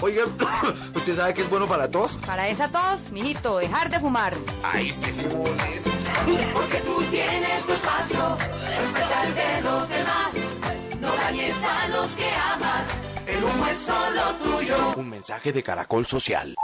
[0.00, 0.24] Oiga,
[0.94, 2.18] ¿usted sabe que es bueno para tos?
[2.18, 4.34] Para esa tos, mijito, dejar de fumar.
[4.62, 5.22] Ahí este sí.
[6.54, 10.34] Porque tú tienes tu espacio, respeta el de los demás.
[11.00, 14.94] No dañes a los que amas, el humo es solo tuyo.
[14.96, 16.54] Un mensaje de Caracol Social.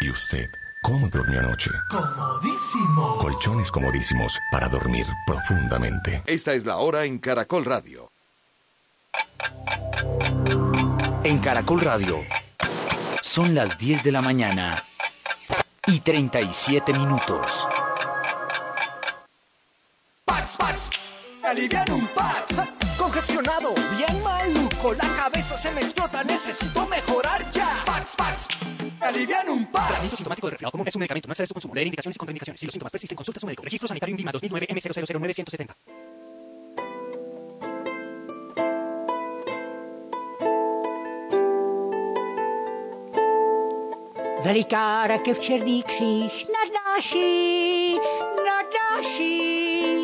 [0.00, 0.48] ¿Y usted?
[0.82, 1.70] ¿Cómo durmió anoche?
[1.90, 3.18] Comodísimo.
[3.18, 6.22] Colchones comodísimos para dormir profundamente.
[6.26, 8.10] Esta es la hora en Caracol Radio.
[11.22, 12.24] En Caracol Radio
[13.20, 14.82] son las 10 de la mañana
[15.86, 17.66] y 37 minutos.
[20.24, 20.90] Pax, Pax,
[21.42, 22.62] alivian un Pax.
[22.96, 27.82] Congestionado, bien maluco, la cabeza se me explota, necesito mejorar ya.
[27.84, 28.48] Pax, Pax,
[29.00, 29.88] alivian un Pax.
[29.88, 31.74] Tratamiento sintomático de resfriado común es un medicamento, no excede su consumo.
[31.74, 32.60] Leer indicaciones y contraindicaciones.
[32.60, 33.62] Si los síntomas persisten, consulta a su médico.
[33.62, 35.99] Registro sanitario INVIMA 2009 M000970.
[44.44, 47.98] Velikára ke včerný kříž nadnáší,
[48.46, 50.00] nadnáší.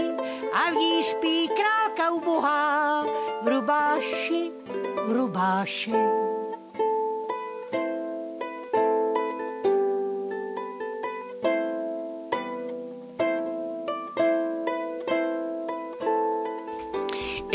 [0.52, 3.04] A v ní spí králka ubohá
[3.42, 4.50] v rubáši,
[5.06, 5.92] v rubáši.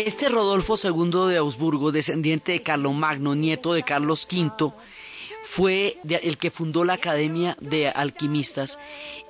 [0.05, 4.73] Este Rodolfo II de Augsburgo, descendiente de Carlomagno, nieto de Carlos V,
[5.51, 8.79] fue el que fundó la Academia de Alquimistas.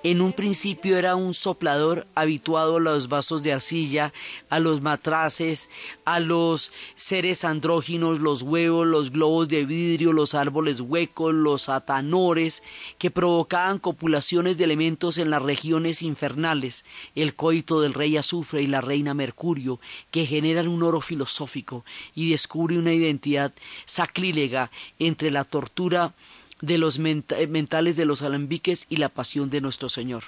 [0.03, 4.11] En un principio era un soplador habituado a los vasos de arcilla,
[4.49, 5.69] a los matraces,
[6.05, 12.63] a los seres andróginos, los huevos, los globos de vidrio, los árboles huecos, los atanores,
[12.97, 16.83] que provocaban copulaciones de elementos en las regiones infernales,
[17.13, 21.85] el coito del rey azufre y la reina mercurio, que generan un oro filosófico
[22.15, 23.53] y descubre una identidad
[23.85, 26.15] sacrílega entre la tortura
[26.61, 30.23] de los mentales de los alambiques y la pasión de nuestro Señor.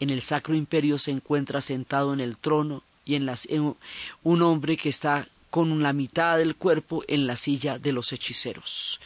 [0.00, 3.46] En el Sacro Imperio se encuentra sentado en el trono y en, las,
[4.22, 9.00] un hombre que está con la mitad del cuerpo en la silla de los hechiceros.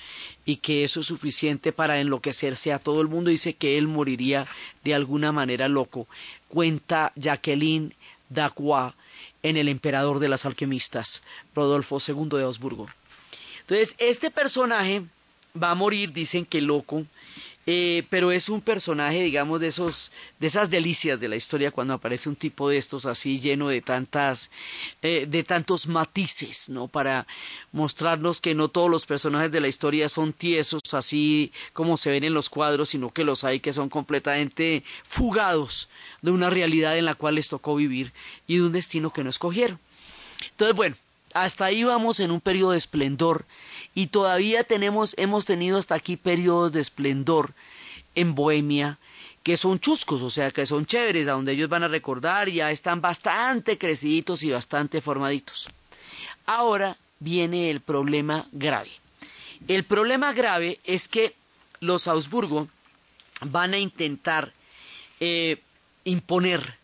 [0.45, 3.31] Y que eso es suficiente para enloquecerse a todo el mundo.
[3.31, 4.47] Dice que él moriría
[4.85, 6.07] de alguna manera loco.
[6.49, 7.95] Cuenta Jacqueline
[8.29, 8.95] Dacroix
[9.43, 11.23] en El emperador de las alquimistas
[11.55, 12.89] Rodolfo II de Augsburgo
[13.69, 15.03] entonces este personaje
[15.63, 17.05] va a morir, dicen que loco,
[17.69, 21.95] eh, pero es un personaje, digamos, de esos, de esas delicias de la historia cuando
[21.95, 24.53] aparece un tipo de estos así lleno de tantas,
[25.03, 26.87] eh, de tantos matices, ¿no?
[26.87, 27.27] Para
[27.73, 32.23] mostrarnos que no todos los personajes de la historia son tiesos así como se ven
[32.23, 35.89] en los cuadros, sino que los hay que son completamente fugados
[36.23, 38.13] de una realidad en la cual les tocó vivir
[38.47, 39.81] y de un destino que no escogieron.
[40.53, 40.95] Entonces, bueno,
[41.35, 43.45] hasta ahí vamos en un periodo de esplendor
[43.97, 47.55] y todavía tenemos, hemos tenido hasta aquí periodos de esplendor
[48.15, 48.99] en Bohemia
[49.43, 52.71] que son chuscos, o sea, que son chéveres, a donde ellos van a recordar, ya
[52.71, 55.69] están bastante creciditos y bastante formaditos.
[56.45, 58.91] Ahora viene el problema grave.
[59.67, 61.35] El problema grave es que
[61.81, 62.69] los Augsburgo
[63.41, 64.53] van a intentar
[65.21, 65.63] eh,
[66.05, 66.75] imponer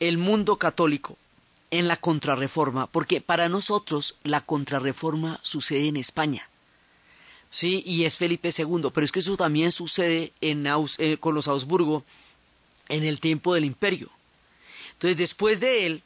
[0.00, 1.16] el mundo católico
[1.78, 6.48] en la contrarreforma, porque para nosotros la contrarreforma sucede en España.
[7.50, 10.66] Sí, y es Felipe II, pero es que eso también sucede en
[10.98, 12.04] eh, con los Augsburgo
[12.88, 14.10] en el tiempo del imperio.
[14.94, 16.02] Entonces, después de él,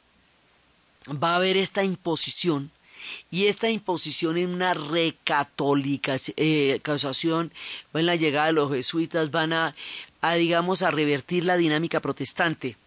[1.07, 2.71] va a haber esta imposición
[3.31, 6.81] y esta imposición en una recatolicación, eh,
[7.93, 9.75] en la llegada de los jesuitas, van a,
[10.35, 12.77] digamos, a revertir la dinámica protestante,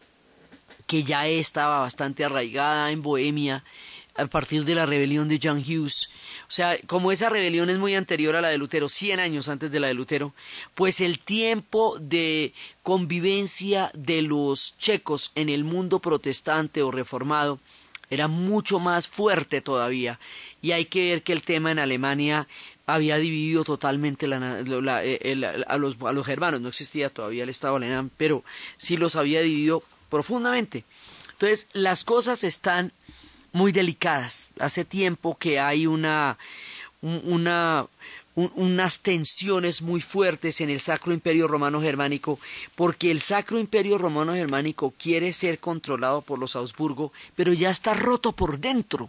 [0.93, 3.65] que ya estaba bastante arraigada en Bohemia
[4.15, 6.11] a partir de la rebelión de John Hughes.
[6.43, 9.71] O sea, como esa rebelión es muy anterior a la de Lutero, 100 años antes
[9.71, 10.35] de la de Lutero,
[10.75, 12.53] pues el tiempo de
[12.83, 17.59] convivencia de los checos en el mundo protestante o reformado
[18.11, 20.21] era mucho más fuerte todavía.
[20.61, 22.47] Y hay que ver que el tema en Alemania
[22.85, 26.61] había dividido totalmente eh, a, los, a los germanos.
[26.61, 28.45] No existía todavía el Estado alemán, pero
[28.77, 30.85] sí los había dividido profundamente.
[31.33, 32.93] Entonces, las cosas están
[33.53, 34.51] muy delicadas.
[34.61, 36.37] Hace tiempo que hay una,
[37.01, 37.87] una,
[38.35, 42.39] unas tensiones muy fuertes en el Sacro Imperio Romano Germánico,
[42.75, 47.95] porque el Sacro Imperio Romano Germánico quiere ser controlado por los Augsburgo, pero ya está
[47.95, 49.09] roto por dentro.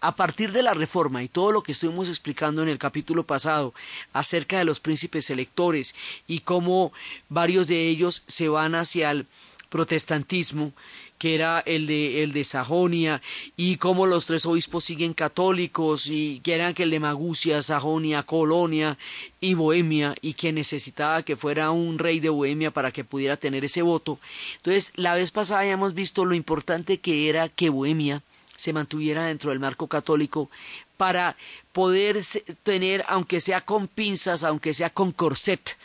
[0.00, 3.72] A partir de la reforma y todo lo que estuvimos explicando en el capítulo pasado
[4.12, 5.94] acerca de los príncipes electores
[6.26, 6.92] y cómo
[7.28, 9.28] varios de ellos se van hacia el
[9.72, 10.72] protestantismo,
[11.18, 13.22] que era el de, el de Sajonia,
[13.56, 18.22] y cómo los tres obispos siguen católicos, y que eran que el de Magucia, Sajonia,
[18.22, 18.98] Colonia
[19.40, 23.64] y Bohemia, y que necesitaba que fuera un rey de Bohemia para que pudiera tener
[23.64, 24.18] ese voto.
[24.56, 28.22] Entonces, la vez pasada habíamos visto lo importante que era que Bohemia
[28.54, 30.50] se mantuviera dentro del marco católico
[30.98, 31.34] para
[31.72, 32.22] poder
[32.62, 35.76] tener, aunque sea con pinzas, aunque sea con corset,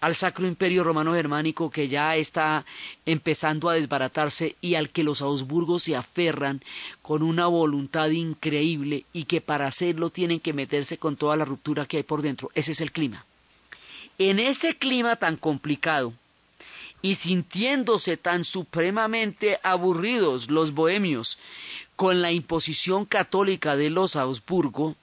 [0.00, 2.64] al Sacro Imperio Romano Germánico que ya está
[3.04, 6.62] empezando a desbaratarse y al que los Augsburgos se aferran
[7.02, 11.86] con una voluntad increíble y que para hacerlo tienen que meterse con toda la ruptura
[11.86, 12.50] que hay por dentro.
[12.54, 13.24] Ese es el clima.
[14.18, 16.12] En ese clima tan complicado
[17.02, 21.38] y sintiéndose tan supremamente aburridos los bohemios
[21.94, 24.96] con la imposición católica de los Augsburgo,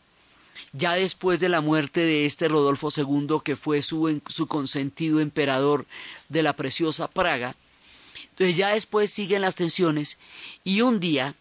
[0.71, 5.85] ya después de la muerte de este Rodolfo II, que fue su, su consentido emperador
[6.29, 7.55] de la preciosa Praga,
[8.31, 10.17] entonces ya después siguen las tensiones
[10.63, 11.35] y un día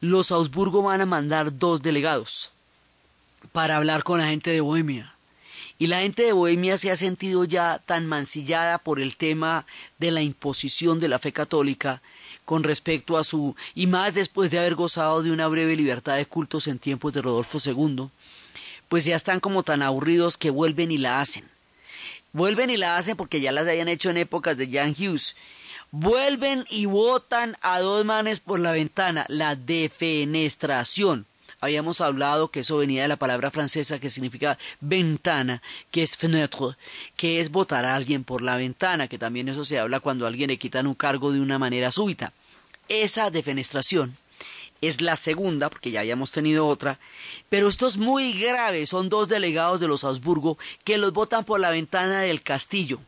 [0.00, 2.50] los Augsburgo van a mandar dos delegados
[3.52, 5.14] para hablar con la gente de Bohemia.
[5.78, 9.64] Y la gente de Bohemia se ha sentido ya tan mancillada por el tema
[9.98, 12.02] de la imposición de la fe católica
[12.44, 16.26] con respecto a su, y más después de haber gozado de una breve libertad de
[16.26, 18.08] cultos en tiempos de Rodolfo II,
[18.88, 21.44] pues ya están como tan aburridos que vuelven y la hacen.
[22.32, 25.34] Vuelven y la hacen porque ya las habían hecho en épocas de Jan Hughes.
[25.90, 31.26] Vuelven y votan a dos manes por la ventana, la defenestración.
[31.60, 36.76] Habíamos hablado que eso venía de la palabra francesa que significa ventana, que es fenêtre,
[37.16, 40.28] que es votar a alguien por la ventana, que también eso se habla cuando a
[40.28, 42.32] alguien le quitan un cargo de una manera súbita.
[42.88, 44.16] Esa defenestración
[44.80, 46.98] es la segunda, porque ya habíamos tenido otra,
[47.48, 51.60] pero esto es muy grave, son dos delegados de los Habsburgo que los botan por
[51.60, 53.00] la ventana del castillo.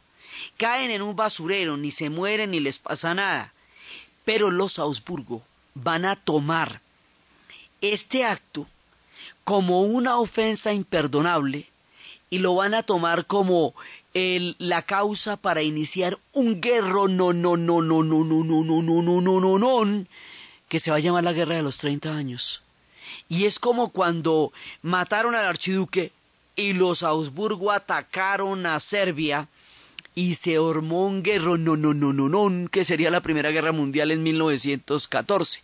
[0.56, 3.52] Caen en un basurero, ni se mueren ni les pasa nada.
[4.24, 5.42] Pero los Habsburgo
[5.74, 6.80] van a tomar
[7.80, 8.66] este acto
[9.44, 11.68] como una ofensa imperdonable
[12.30, 13.74] y lo van a tomar como
[14.14, 18.82] el, la causa para iniciar un guerro no no no no no no no no
[18.82, 20.06] no no no no no
[20.70, 22.62] que se va a llamar la Guerra de los Treinta Años.
[23.28, 24.52] Y es como cuando
[24.82, 26.12] mataron al archiduque
[26.54, 29.48] y los Augsburgo atacaron a Serbia
[30.14, 33.72] y se formó un guerro no no no no no que sería la Primera Guerra
[33.72, 35.60] Mundial en 1914.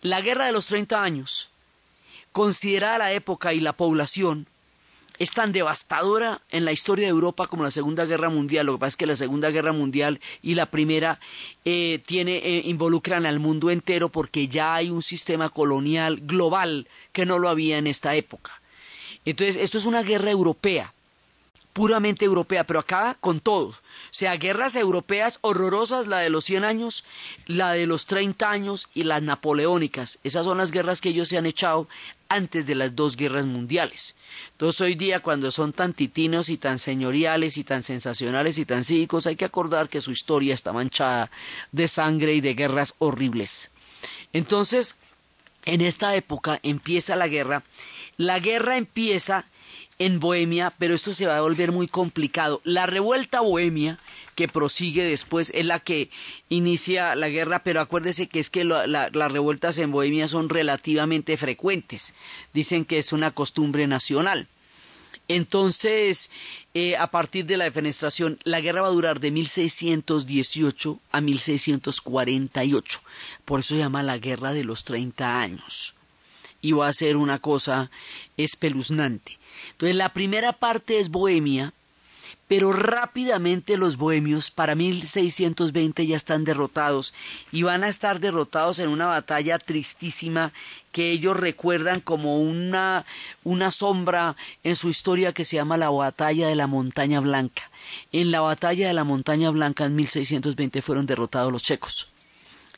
[0.00, 1.50] La Guerra de los Treinta Años,
[2.32, 4.46] considerada la época y la población,
[5.18, 8.66] es tan devastadora en la historia de Europa como la Segunda Guerra Mundial.
[8.66, 11.20] Lo que pasa es que la Segunda Guerra Mundial y la Primera
[11.64, 17.26] eh, tiene, eh, involucran al mundo entero porque ya hay un sistema colonial global que
[17.26, 18.60] no lo había en esta época.
[19.24, 20.92] Entonces, esto es una guerra europea,
[21.72, 23.76] puramente europea, pero acá con todos.
[23.76, 27.04] O sea, guerras europeas horrorosas, la de los 100 años,
[27.46, 30.18] la de los 30 años y las napoleónicas.
[30.22, 31.88] Esas son las guerras que ellos se han echado
[32.28, 34.14] antes de las dos guerras mundiales.
[34.52, 38.84] Entonces hoy día cuando son tan titinos y tan señoriales y tan sensacionales y tan
[38.84, 41.30] cívicos hay que acordar que su historia está manchada
[41.72, 43.70] de sangre y de guerras horribles.
[44.32, 44.96] Entonces,
[45.64, 47.62] en esta época empieza la guerra.
[48.16, 49.44] La guerra empieza
[49.98, 52.60] en Bohemia, pero esto se va a volver muy complicado.
[52.64, 53.98] La revuelta bohemia
[54.34, 56.10] que prosigue después es la que
[56.48, 62.14] inicia la guerra, pero acuérdese que es que las revueltas en Bohemia son relativamente frecuentes.
[62.52, 64.48] Dicen que es una costumbre nacional.
[65.28, 66.30] Entonces,
[66.74, 73.00] eh, a partir de la defenestración, la guerra va a durar de 1618 a 1648.
[73.44, 75.94] Por eso se llama la guerra de los 30 años.
[76.60, 77.90] Y va a ser una cosa
[78.36, 79.38] espeluznante.
[79.70, 81.72] Entonces, la primera parte es Bohemia,
[82.52, 87.14] pero rápidamente los bohemios para 1620 ya están derrotados
[87.50, 90.52] y van a estar derrotados en una batalla tristísima
[90.92, 93.06] que ellos recuerdan como una,
[93.42, 97.70] una sombra en su historia que se llama la batalla de la montaña blanca.
[98.12, 102.11] En la batalla de la montaña blanca en 1620 fueron derrotados los checos.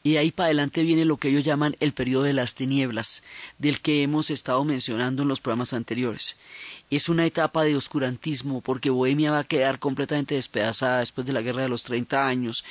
[0.06, 3.22] Y de ahí para adelante viene lo que ellos llaman el periodo de las tinieblas,
[3.56, 6.36] del que hemos estado mencionando en los programas anteriores.
[6.90, 11.40] Es una etapa de oscurantismo porque Bohemia va a quedar completamente despedazada después de la
[11.40, 12.66] Guerra de los 30 años.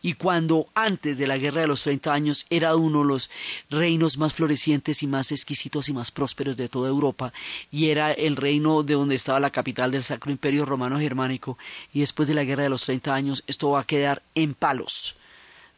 [0.00, 3.28] y cuando antes de la Guerra de los 30 años era uno de los
[3.68, 7.34] reinos más florecientes y más exquisitos y más prósperos de toda Europa,
[7.70, 11.58] y era el reino de donde estaba la capital del Sacro Imperio Romano Germánico,
[11.92, 15.17] y después de la Guerra de los 30 años esto va a quedar en palos.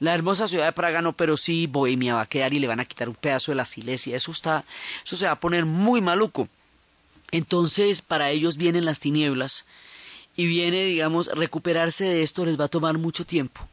[0.00, 2.80] La hermosa ciudad de Praga no, pero sí Bohemia va a quedar y le van
[2.80, 4.16] a quitar un pedazo de la Silesia.
[4.16, 4.64] Eso está,
[5.04, 6.48] eso se va a poner muy maluco.
[7.30, 9.66] Entonces, para ellos vienen las tinieblas
[10.36, 13.68] y viene, digamos, recuperarse de esto les va a tomar mucho tiempo.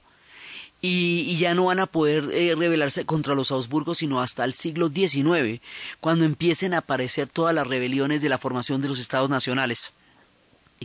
[0.82, 4.89] Y, ya no van a poder eh, rebelarse contra los Augsburgos sino hasta el siglo
[4.89, 5.61] XIX,
[6.01, 9.93] cuando empiecen a aparecer todas las rebeliones de la formación de los estados nacionales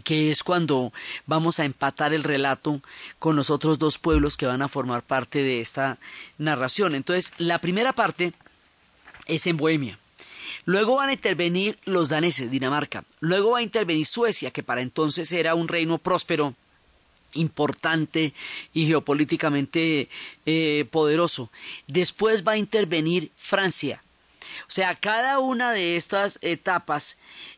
[0.01, 0.93] que es cuando
[1.27, 2.81] vamos a empatar el relato
[3.19, 5.99] con los otros dos pueblos que van a formar parte de esta
[6.39, 6.95] narración.
[6.95, 8.33] Entonces, la primera parte
[9.27, 9.99] es en Bohemia.
[10.65, 13.05] Luego van a intervenir los daneses, Dinamarca.
[13.21, 16.55] Luego va a intervenir Suecia, que para entonces era un reino próspero,
[17.35, 18.33] importante
[18.73, 20.09] y geopolíticamente
[20.47, 21.51] eh, poderoso.
[21.87, 24.03] Después va a intervenir Francia.
[24.69, 27.17] O sea, cada una de estas etapas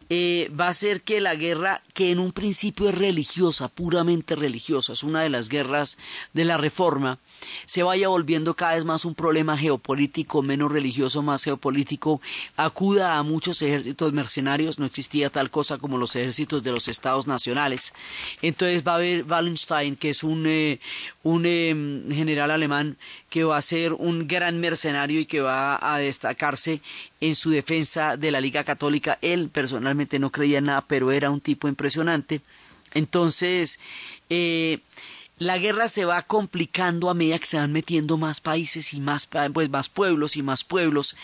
[0.08, 4.92] eh, va a ser que la guerra, que en un principio es religiosa, puramente religiosa,
[4.92, 5.98] es una de las guerras
[6.32, 7.18] de la Reforma,
[7.66, 12.20] se vaya volviendo cada vez más un problema geopolítico, menos religioso, más geopolítico,
[12.56, 17.26] acuda a muchos ejércitos mercenarios, no existía tal cosa como los ejércitos de los estados
[17.26, 17.92] nacionales.
[18.42, 20.80] Entonces va a haber Wallenstein, que es un, eh,
[21.22, 22.96] un em, general alemán
[23.30, 26.80] que va a ser un gran mercenario y que va a destacarse
[27.20, 29.18] en su defensa de la Liga Católica.
[29.22, 32.40] Él personalmente no creía en nada, pero era un tipo impresionante.
[32.92, 33.80] Entonces,
[34.30, 34.78] eh,
[35.38, 39.28] la guerra se va complicando a medida que se van metiendo más países y más,
[39.52, 41.16] pues, más pueblos y más pueblos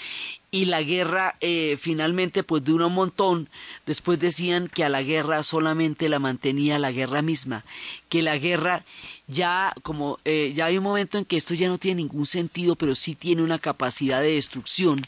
[0.50, 3.48] y la guerra eh, finalmente pues dura un montón.
[3.86, 7.64] Después decían que a la guerra solamente la mantenía la guerra misma,
[8.08, 8.84] que la guerra
[9.28, 12.74] ya como eh, ya hay un momento en que esto ya no tiene ningún sentido,
[12.76, 15.06] pero sí tiene una capacidad de destrucción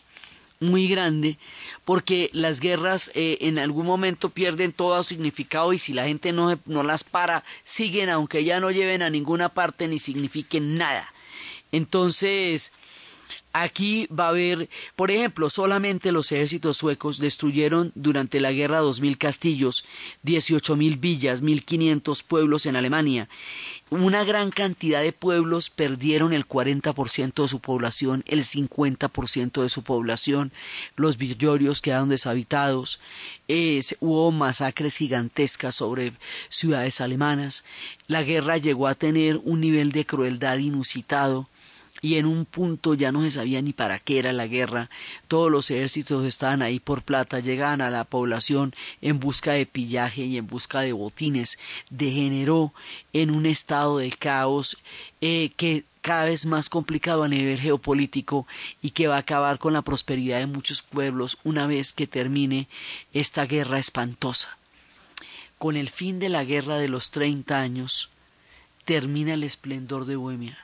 [0.62, 1.38] muy grande
[1.84, 6.58] porque las guerras eh, en algún momento pierden todo significado y si la gente no,
[6.66, 11.12] no las para, siguen aunque ya no lleven a ninguna parte ni signifiquen nada.
[11.72, 12.72] Entonces,
[13.54, 19.02] Aquí va a haber, por ejemplo, solamente los ejércitos suecos destruyeron durante la guerra dos
[19.02, 19.84] mil castillos,
[20.22, 23.28] dieciocho mil villas, mil quinientos pueblos en Alemania.
[23.92, 29.82] Una gran cantidad de pueblos perdieron el 40% de su población, el 50% de su
[29.82, 30.50] población.
[30.96, 33.00] Los villorios quedaron deshabitados.
[34.00, 36.14] hubo masacres gigantescas sobre
[36.48, 37.66] ciudades alemanas.
[38.06, 41.50] La guerra llegó a tener un nivel de crueldad inusitado
[42.02, 44.90] y en un punto ya no se sabía ni para qué era la guerra,
[45.28, 50.24] todos los ejércitos estaban ahí por plata, llegaban a la población en busca de pillaje
[50.24, 52.74] y en busca de botines, degeneró
[53.12, 54.78] en un estado de caos
[55.20, 58.48] eh, que cada vez más complicado a nivel geopolítico
[58.82, 62.66] y que va a acabar con la prosperidad de muchos pueblos una vez que termine
[63.14, 64.58] esta guerra espantosa.
[65.58, 68.10] Con el fin de la guerra de los treinta años,
[68.84, 70.58] termina el esplendor de Bohemia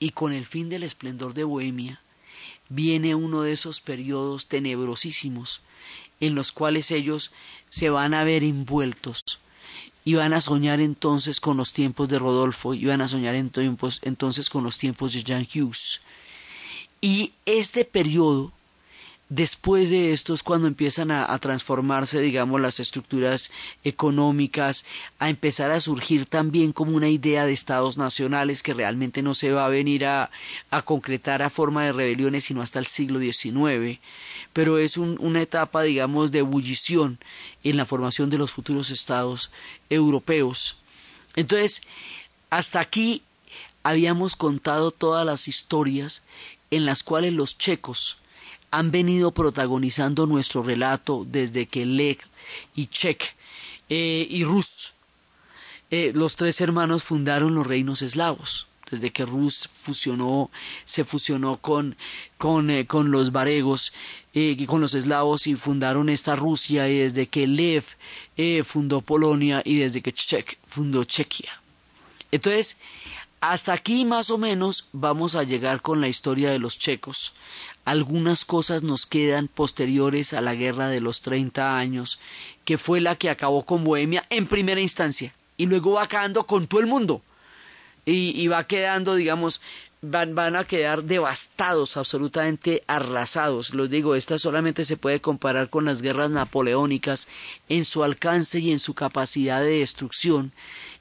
[0.00, 2.00] y con el fin del esplendor de Bohemia,
[2.68, 5.60] viene uno de esos periodos tenebrosísimos
[6.18, 7.30] en los cuales ellos
[7.68, 9.38] se van a ver envueltos
[10.04, 14.50] y van a soñar entonces con los tiempos de Rodolfo y van a soñar entonces
[14.50, 16.00] con los tiempos de Jan Hughes.
[17.00, 18.52] Y este periodo
[19.30, 23.52] Después de esto es cuando empiezan a, transformarse, digamos, las estructuras
[23.84, 24.84] económicas,
[25.20, 29.52] a empezar a surgir también como una idea de estados nacionales que realmente no se
[29.52, 30.30] va a venir a,
[30.84, 34.00] concretar a forma de rebeliones sino hasta el siglo XIX,
[34.52, 37.20] pero es una etapa, digamos, de ebullición
[37.62, 39.52] en la formación de los futuros estados
[39.90, 40.78] europeos.
[41.36, 41.82] Entonces,
[42.50, 43.22] hasta aquí
[43.84, 46.24] habíamos contado todas las historias
[46.72, 48.16] en las cuales los checos
[48.70, 52.18] han venido protagonizando nuestro relato desde que Lev
[52.74, 53.34] y Chek
[53.88, 54.92] eh, y Rus,
[55.90, 60.50] eh, los tres hermanos fundaron los reinos eslavos desde que Rus fusionó,
[60.84, 61.96] se fusionó con,
[62.38, 63.92] con, eh, con los varegos,
[64.34, 67.84] eh, con los eslavos y fundaron esta Rusia, y desde que Lev
[68.64, 71.60] fundó Polonia y desde que Czech fundó Chequia.
[72.32, 72.78] Entonces,
[73.40, 77.34] hasta aquí más o menos vamos a llegar con la historia de los checos.
[77.84, 82.20] Algunas cosas nos quedan posteriores a la guerra de los 30 años,
[82.64, 86.66] que fue la que acabó con Bohemia en primera instancia y luego va acabando con
[86.66, 87.22] todo el mundo
[88.06, 89.60] y, va quedando, digamos,
[90.00, 93.74] van, van a quedar devastados, absolutamente arrasados.
[93.74, 97.28] Los digo, esta solamente se puede comparar con las guerras napoleónicas
[97.68, 100.52] en su alcance y en su capacidad de destrucción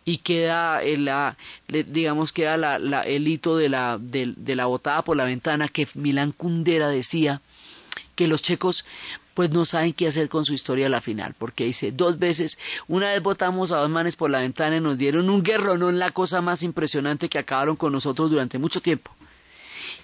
[0.09, 1.37] y queda el, la,
[1.67, 5.67] digamos queda la, la, el hito de la, de, de la botada por la ventana
[5.67, 7.41] que Milán Kundera decía
[8.15, 8.85] que los checos
[9.35, 12.57] pues no saben qué hacer con su historia a la final, porque dice dos veces,
[12.87, 16.11] una vez votamos a dos manes por la ventana y nos dieron un guerrón, la
[16.11, 19.11] cosa más impresionante que acabaron con nosotros durante mucho tiempo.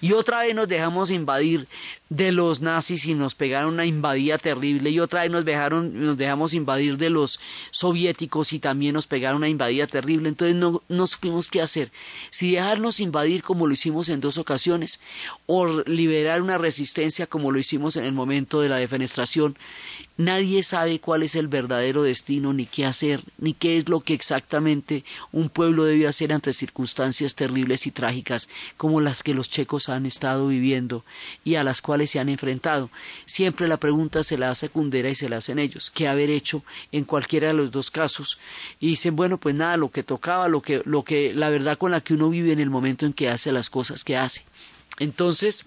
[0.00, 1.66] Y otra vez nos dejamos invadir
[2.08, 4.90] de los nazis y nos pegaron una invadida terrible.
[4.90, 7.40] Y otra vez nos, dejaron, nos dejamos invadir de los
[7.70, 10.28] soviéticos y también nos pegaron una invadida terrible.
[10.28, 11.90] Entonces no, no supimos qué hacer.
[12.30, 15.00] Si dejarnos invadir como lo hicimos en dos ocasiones
[15.46, 19.56] o liberar una resistencia como lo hicimos en el momento de la defenestración
[20.18, 24.14] Nadie sabe cuál es el verdadero destino, ni qué hacer, ni qué es lo que
[24.14, 28.48] exactamente un pueblo debe hacer ante circunstancias terribles y trágicas
[28.78, 31.04] como las que los checos han estado viviendo
[31.44, 32.88] y a las cuales se han enfrentado.
[33.26, 35.90] Siempre la pregunta se la hace Cundera y se la hacen ellos.
[35.90, 36.62] ¿Qué haber hecho
[36.92, 38.38] en cualquiera de los dos casos?
[38.80, 41.90] Y dicen, bueno, pues nada, lo que tocaba, lo que, lo que, la verdad con
[41.90, 44.44] la que uno vive en el momento en que hace las cosas que hace.
[44.98, 45.66] Entonces,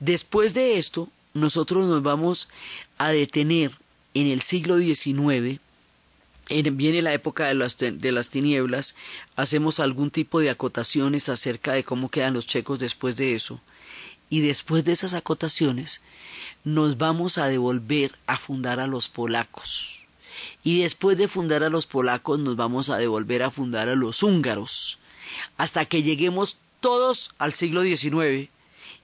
[0.00, 2.48] después de esto, nosotros nos vamos
[2.98, 3.72] a detener
[4.14, 5.60] en el siglo XIX,
[6.48, 8.94] viene la época de las, de las tinieblas,
[9.36, 13.60] hacemos algún tipo de acotaciones acerca de cómo quedan los checos después de eso,
[14.30, 16.00] y después de esas acotaciones
[16.64, 20.04] nos vamos a devolver a fundar a los polacos.
[20.62, 24.22] Y después de fundar a los polacos nos vamos a devolver a fundar a los
[24.22, 24.98] húngaros,
[25.56, 28.48] hasta que lleguemos todos al siglo XIX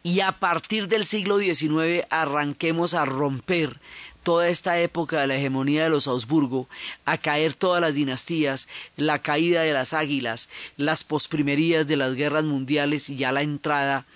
[0.02, 3.78] y a partir del siglo XIX arranquemos a romper
[4.22, 6.68] toda esta época de la hegemonía de los Augsburgo,
[7.04, 12.44] a caer todas las dinastías, la caída de las águilas, las posprimerías de las guerras
[12.44, 14.06] mundiales y ya la entrada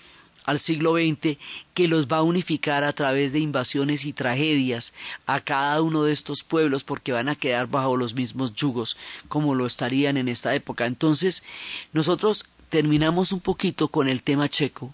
[0.45, 1.39] al siglo XX
[1.73, 4.93] que los va a unificar a través de invasiones y tragedias
[5.27, 9.55] a cada uno de estos pueblos porque van a quedar bajo los mismos yugos como
[9.55, 10.85] lo estarían en esta época.
[10.85, 11.45] Entonces,
[11.95, 14.93] nosotros terminamos un poquito con el tema checo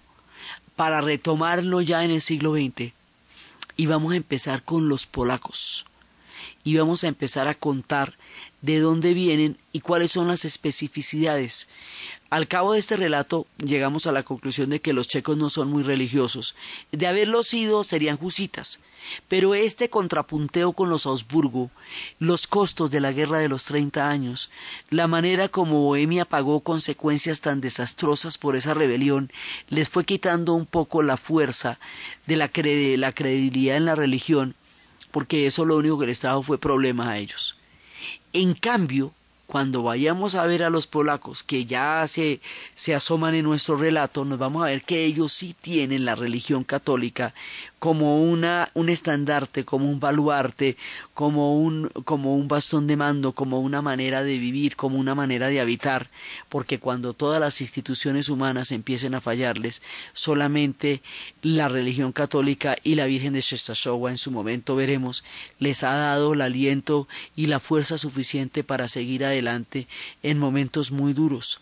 [0.80, 2.94] para retomarlo ya en el siglo XX.
[3.76, 5.84] Y vamos a empezar con los polacos.
[6.64, 8.14] Y vamos a empezar a contar
[8.62, 11.68] de dónde vienen y cuáles son las especificidades.
[12.30, 15.68] Al cabo de este relato llegamos a la conclusión de que los checos no son
[15.68, 16.54] muy religiosos.
[16.92, 18.80] De haberlo sido serían jusitas.
[19.28, 21.70] Pero este contrapunteo con los Augsburgo,
[22.18, 24.50] los costos de la guerra de los treinta años,
[24.90, 29.32] la manera como Bohemia pagó consecuencias tan desastrosas por esa rebelión,
[29.68, 31.80] les fue quitando un poco la fuerza
[32.26, 32.50] de la,
[32.98, 34.54] la credibilidad en la religión,
[35.10, 37.56] porque eso lo único que les trajo fue problemas a ellos.
[38.32, 39.12] En cambio,
[39.46, 42.40] cuando vayamos a ver a los polacos que ya se,
[42.74, 46.62] se asoman en nuestro relato, nos vamos a ver que ellos sí tienen la religión
[46.62, 47.34] católica
[47.80, 50.76] como una, un estandarte, como un baluarte,
[51.14, 55.48] como un, como un bastón de mando, como una manera de vivir, como una manera
[55.48, 56.10] de habitar,
[56.50, 61.00] porque cuando todas las instituciones humanas empiecen a fallarles, solamente
[61.40, 65.24] la religión católica y la Virgen de Shestashowa en su momento veremos,
[65.58, 69.88] les ha dado el aliento y la fuerza suficiente para seguir adelante
[70.22, 71.60] en momentos muy duros.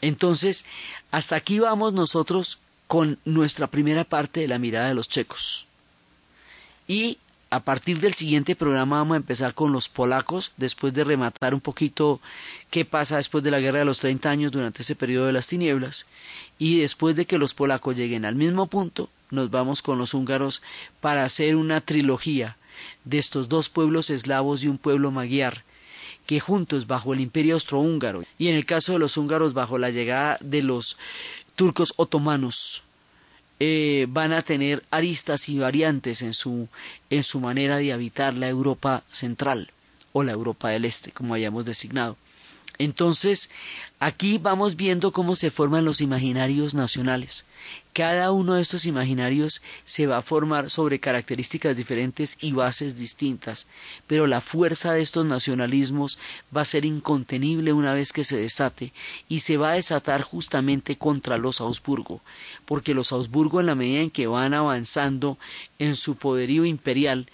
[0.00, 0.64] Entonces,
[1.10, 2.58] hasta aquí vamos nosotros
[2.90, 5.68] con nuestra primera parte de la mirada de los checos.
[6.88, 7.18] Y
[7.48, 11.60] a partir del siguiente programa vamos a empezar con los polacos, después de rematar un
[11.60, 12.20] poquito
[12.68, 15.46] qué pasa después de la guerra de los 30 años durante ese periodo de las
[15.46, 16.06] tinieblas.
[16.58, 20.60] Y después de que los polacos lleguen al mismo punto, nos vamos con los húngaros
[21.00, 22.56] para hacer una trilogía
[23.04, 25.62] de estos dos pueblos eslavos y un pueblo magiar,
[26.26, 29.90] que juntos bajo el imperio austrohúngaro y en el caso de los húngaros bajo la
[29.90, 30.96] llegada de los
[31.60, 32.84] turcos otomanos
[33.58, 36.68] eh, van a tener aristas y variantes en su,
[37.10, 39.70] en su manera de habitar la Europa central
[40.14, 42.16] o la Europa del Este, como hayamos designado.
[42.78, 43.50] Entonces,
[43.98, 47.44] aquí vamos viendo cómo se forman los imaginarios nacionales.
[47.92, 53.66] Cada uno de estos imaginarios se va a formar sobre características diferentes y bases distintas,
[54.06, 56.18] pero la fuerza de estos nacionalismos
[56.56, 58.92] va a ser incontenible una vez que se desate
[59.28, 62.20] y se va a desatar justamente contra los Augsburgo,
[62.64, 65.36] porque los Augsburgo en la medida en que van avanzando
[65.80, 67.28] en su poderío imperial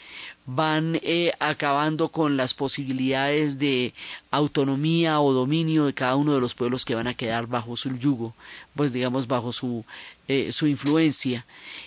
[0.46, 3.92] van eh, acabando con las posibilidades de
[4.30, 7.96] autonomía o dominio de cada uno de los pueblos que van a quedar bajo su
[7.96, 8.34] yugo,
[8.76, 9.84] pues digamos bajo su,
[10.28, 11.44] eh, su influencia.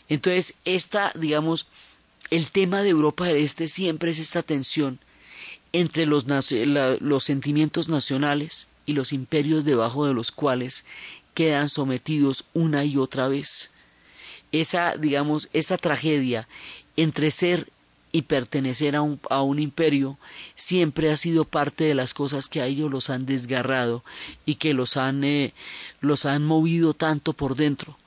[0.10, 1.68] Entonces, esta, digamos,
[2.32, 4.99] el tema de Europa del Este siempre es esta tensión
[5.72, 6.26] entre los,
[6.99, 10.86] los sentimientos nacionales y los imperios debajo de los cuales
[11.34, 13.72] quedan sometidos una y otra vez.
[14.51, 16.47] Esa, digamos, esa tragedia
[16.97, 17.68] entre ser
[18.12, 20.18] y pertenecer a un, a un imperio
[20.55, 24.03] siempre ha sido parte de las cosas que a ellos los han desgarrado
[24.45, 25.53] y que los han, eh,
[26.01, 27.97] los han movido tanto por dentro.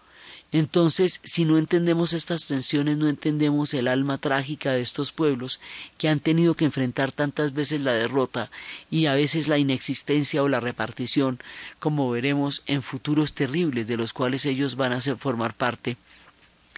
[0.53, 5.61] Entonces, si no entendemos estas tensiones, no entendemos el alma trágica de estos pueblos
[5.97, 8.51] que han tenido que enfrentar tantas veces la derrota
[8.91, 11.41] y a veces la inexistencia o la repartición,
[11.79, 15.97] como veremos en futuros terribles de los cuales ellos van a formar parte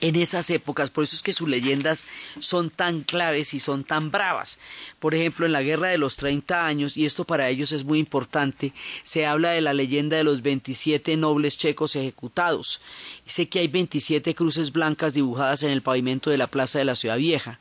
[0.05, 2.05] en esas épocas, por eso es que sus leyendas
[2.39, 4.59] son tan claves y son tan bravas.
[4.99, 8.01] Por ejemplo, en la Guerra de los Treinta años, y esto para ellos es muy
[8.01, 12.83] importante, se habla de la leyenda de los veintisiete nobles checos ejecutados.
[13.25, 16.97] Sé que hay veintisiete cruces blancas dibujadas en el pavimento de la plaza de la
[16.97, 17.59] ciudad vieja,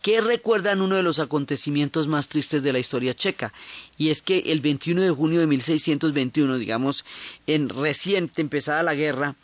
[0.00, 3.52] que recuerdan uno de los acontecimientos más tristes de la historia checa,
[3.98, 7.04] y es que el 21 de junio de 1621, digamos,
[7.48, 9.34] en reciente empezada la guerra,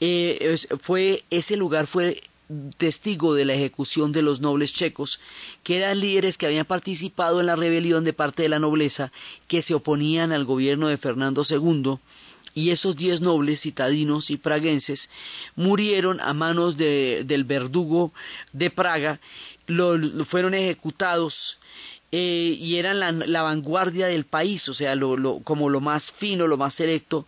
[0.00, 2.22] eh, fue ese lugar fue
[2.78, 5.20] testigo de la ejecución de los nobles checos,
[5.62, 9.12] que eran líderes que habían participado en la rebelión de parte de la nobleza
[9.46, 11.98] que se oponían al gobierno de Fernando II,
[12.52, 15.10] y esos diez nobles citadinos y praguenses
[15.54, 18.12] murieron a manos de, del verdugo
[18.52, 19.20] de Praga,
[19.66, 21.58] lo, fueron ejecutados
[22.10, 26.56] eh, y eran la, vanguardia del país, o sea, lo, como lo más fino, lo
[26.56, 27.24] más selecto,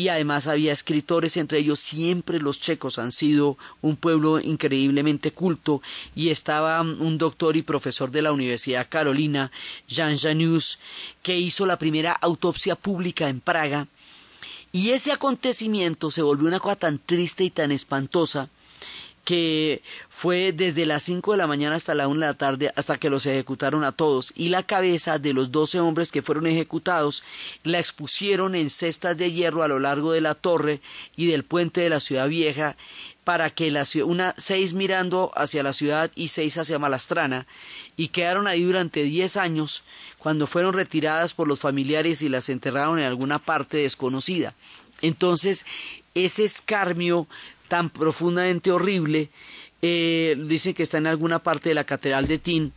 [0.00, 5.82] y además había escritores, entre ellos siempre los checos han sido un pueblo increíblemente culto.
[6.16, 9.52] Y estaba un doctor y profesor de la Universidad Carolina,
[9.88, 10.78] Jean Janus,
[11.22, 13.88] que hizo la primera autopsia pública en Praga.
[14.72, 18.48] Y ese acontecimiento se volvió una cosa tan triste y tan espantosa
[19.30, 22.98] que fue desde las cinco de la mañana hasta la una de la tarde hasta
[22.98, 27.22] que los ejecutaron a todos y la cabeza de los doce hombres que fueron ejecutados
[27.62, 30.80] la expusieron en cestas de hierro a lo largo de la torre
[31.14, 32.74] y del puente de la ciudad vieja
[33.22, 33.72] para que
[34.04, 37.46] una seis mirando hacia la ciudad y seis hacia Malastrana
[37.96, 39.84] y quedaron ahí durante diez años
[40.18, 44.54] cuando fueron retiradas por los familiares y las enterraron en alguna parte desconocida.
[45.02, 45.64] Entonces,
[46.14, 47.28] ese escarmio
[47.70, 49.30] tan profundamente horrible,
[49.80, 52.72] eh, dicen que está en alguna parte de la Catedral de Tin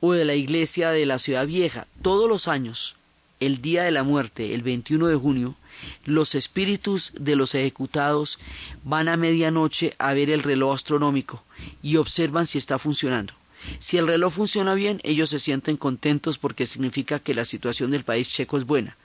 [0.00, 1.86] o de la iglesia de la Ciudad Vieja.
[2.02, 2.94] Todos los años,
[3.40, 5.56] el día de la muerte, el 21 de junio,
[6.04, 8.38] los espíritus de los ejecutados
[8.84, 11.42] van a medianoche a ver el reloj astronómico
[11.82, 13.32] y observan si está funcionando.
[13.78, 18.04] Si el reloj funciona bien, ellos se sienten contentos porque significa que la situación del
[18.04, 18.98] país checo es buena.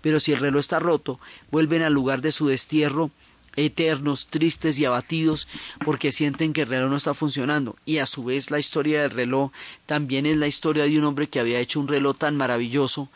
[0.00, 1.20] Pero si el reloj está roto,
[1.50, 3.10] vuelven al lugar de su destierro
[3.56, 5.48] eternos, tristes y abatidos
[5.84, 7.76] porque sienten que el reloj no está funcionando.
[7.84, 9.50] Y a su vez la historia del reloj
[9.86, 13.08] también es la historia de un hombre que había hecho un reloj tan maravilloso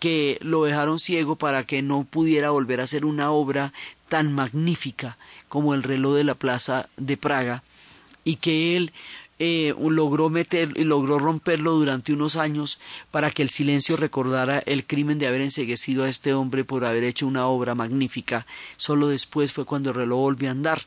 [0.00, 3.72] que lo dejaron ciego para que no pudiera volver a hacer una obra
[4.08, 5.16] tan magnífica
[5.48, 7.62] como el reloj de la plaza de Praga
[8.24, 8.92] y que él
[9.38, 12.78] eh, logró meter y logró romperlo durante unos años
[13.10, 17.04] para que el silencio recordara el crimen de haber enseguecido a este hombre por haber
[17.04, 18.46] hecho una obra magnífica.
[18.76, 20.82] Solo después fue cuando el reloj volvió a andar.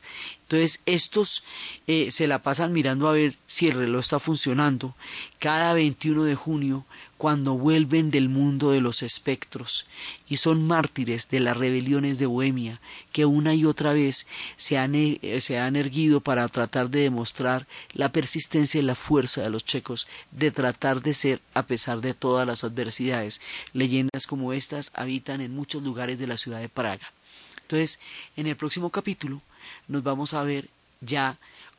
[0.48, 1.44] Entonces estos
[1.86, 4.94] eh, se la pasan mirando a ver si el reloj está funcionando.
[5.38, 6.86] Cada 21 de junio
[7.18, 9.84] cuando vuelven del mundo de los espectros
[10.26, 12.80] y son mártires de las rebeliones de Bohemia
[13.12, 14.26] que una y otra vez
[14.56, 19.42] se han, eh, se han erguido para tratar de demostrar la persistencia y la fuerza
[19.42, 23.42] de los checos de tratar de ser a pesar de todas las adversidades.
[23.74, 27.12] Leyendas como estas habitan en muchos lugares de la ciudad de Praga.
[27.60, 27.98] Entonces,
[28.34, 29.42] en el próximo capítulo
[29.86, 30.68] nos vamos a ver
[31.00, 31.38] ya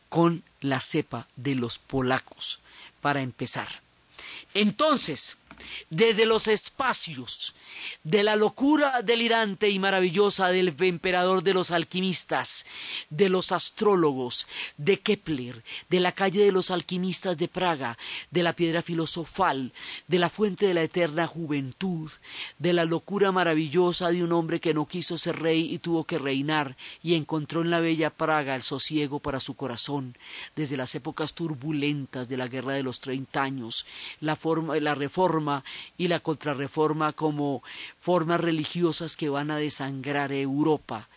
[0.09, 2.59] con la cepa de los polacos
[3.01, 3.67] para empezar.
[4.53, 5.37] Entonces,
[5.89, 7.55] desde los espacios
[8.03, 12.65] de la locura delirante y maravillosa del emperador de los alquimistas,
[13.09, 14.47] de los astrólogos,
[14.77, 17.97] de Kepler, de la calle de los alquimistas de Praga,
[18.31, 19.73] de la piedra filosofal,
[20.07, 22.11] de la fuente de la eterna juventud,
[22.57, 26.19] de la locura maravillosa de un hombre que no quiso ser rey y tuvo que
[26.19, 30.17] reinar y encontró en la bella Praga el sosiego para su corazón,
[30.55, 33.85] desde las épocas turbulentas de la guerra de los treinta años,
[34.19, 34.37] la,
[34.79, 35.48] la reforma
[35.97, 37.63] y la contrarreforma como
[37.99, 41.07] formas religiosas que van a desangrar Europa,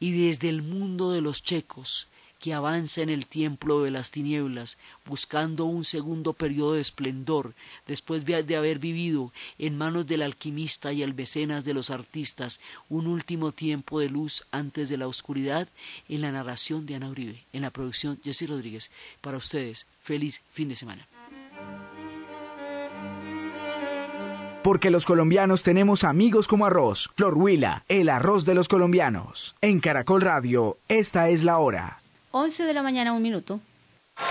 [0.00, 2.08] y desde el mundo de los checos,
[2.44, 4.76] que avanza en el tiempo de las tinieblas,
[5.06, 7.54] buscando un segundo periodo de esplendor,
[7.86, 12.60] después de haber vivido en manos del alquimista y el mecenas de los artistas
[12.90, 15.68] un último tiempo de luz antes de la oscuridad,
[16.06, 18.90] en la narración de Ana Uribe, en la producción Jessy Rodríguez.
[19.22, 21.08] Para ustedes, feliz fin de semana.
[24.64, 27.10] Porque los colombianos tenemos amigos como arroz.
[27.16, 29.54] Flor Huila, el arroz de los colombianos.
[29.60, 32.00] En Caracol Radio, esta es la hora.
[32.30, 33.60] 11 de la mañana, un minuto.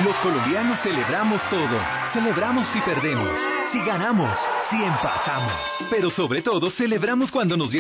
[0.04, 1.78] Los colombianos celebramos todo.
[2.08, 3.30] Celebramos si perdemos,
[3.66, 5.54] si ganamos, si empatamos.
[5.92, 7.72] Pero sobre todo, celebramos cuando nos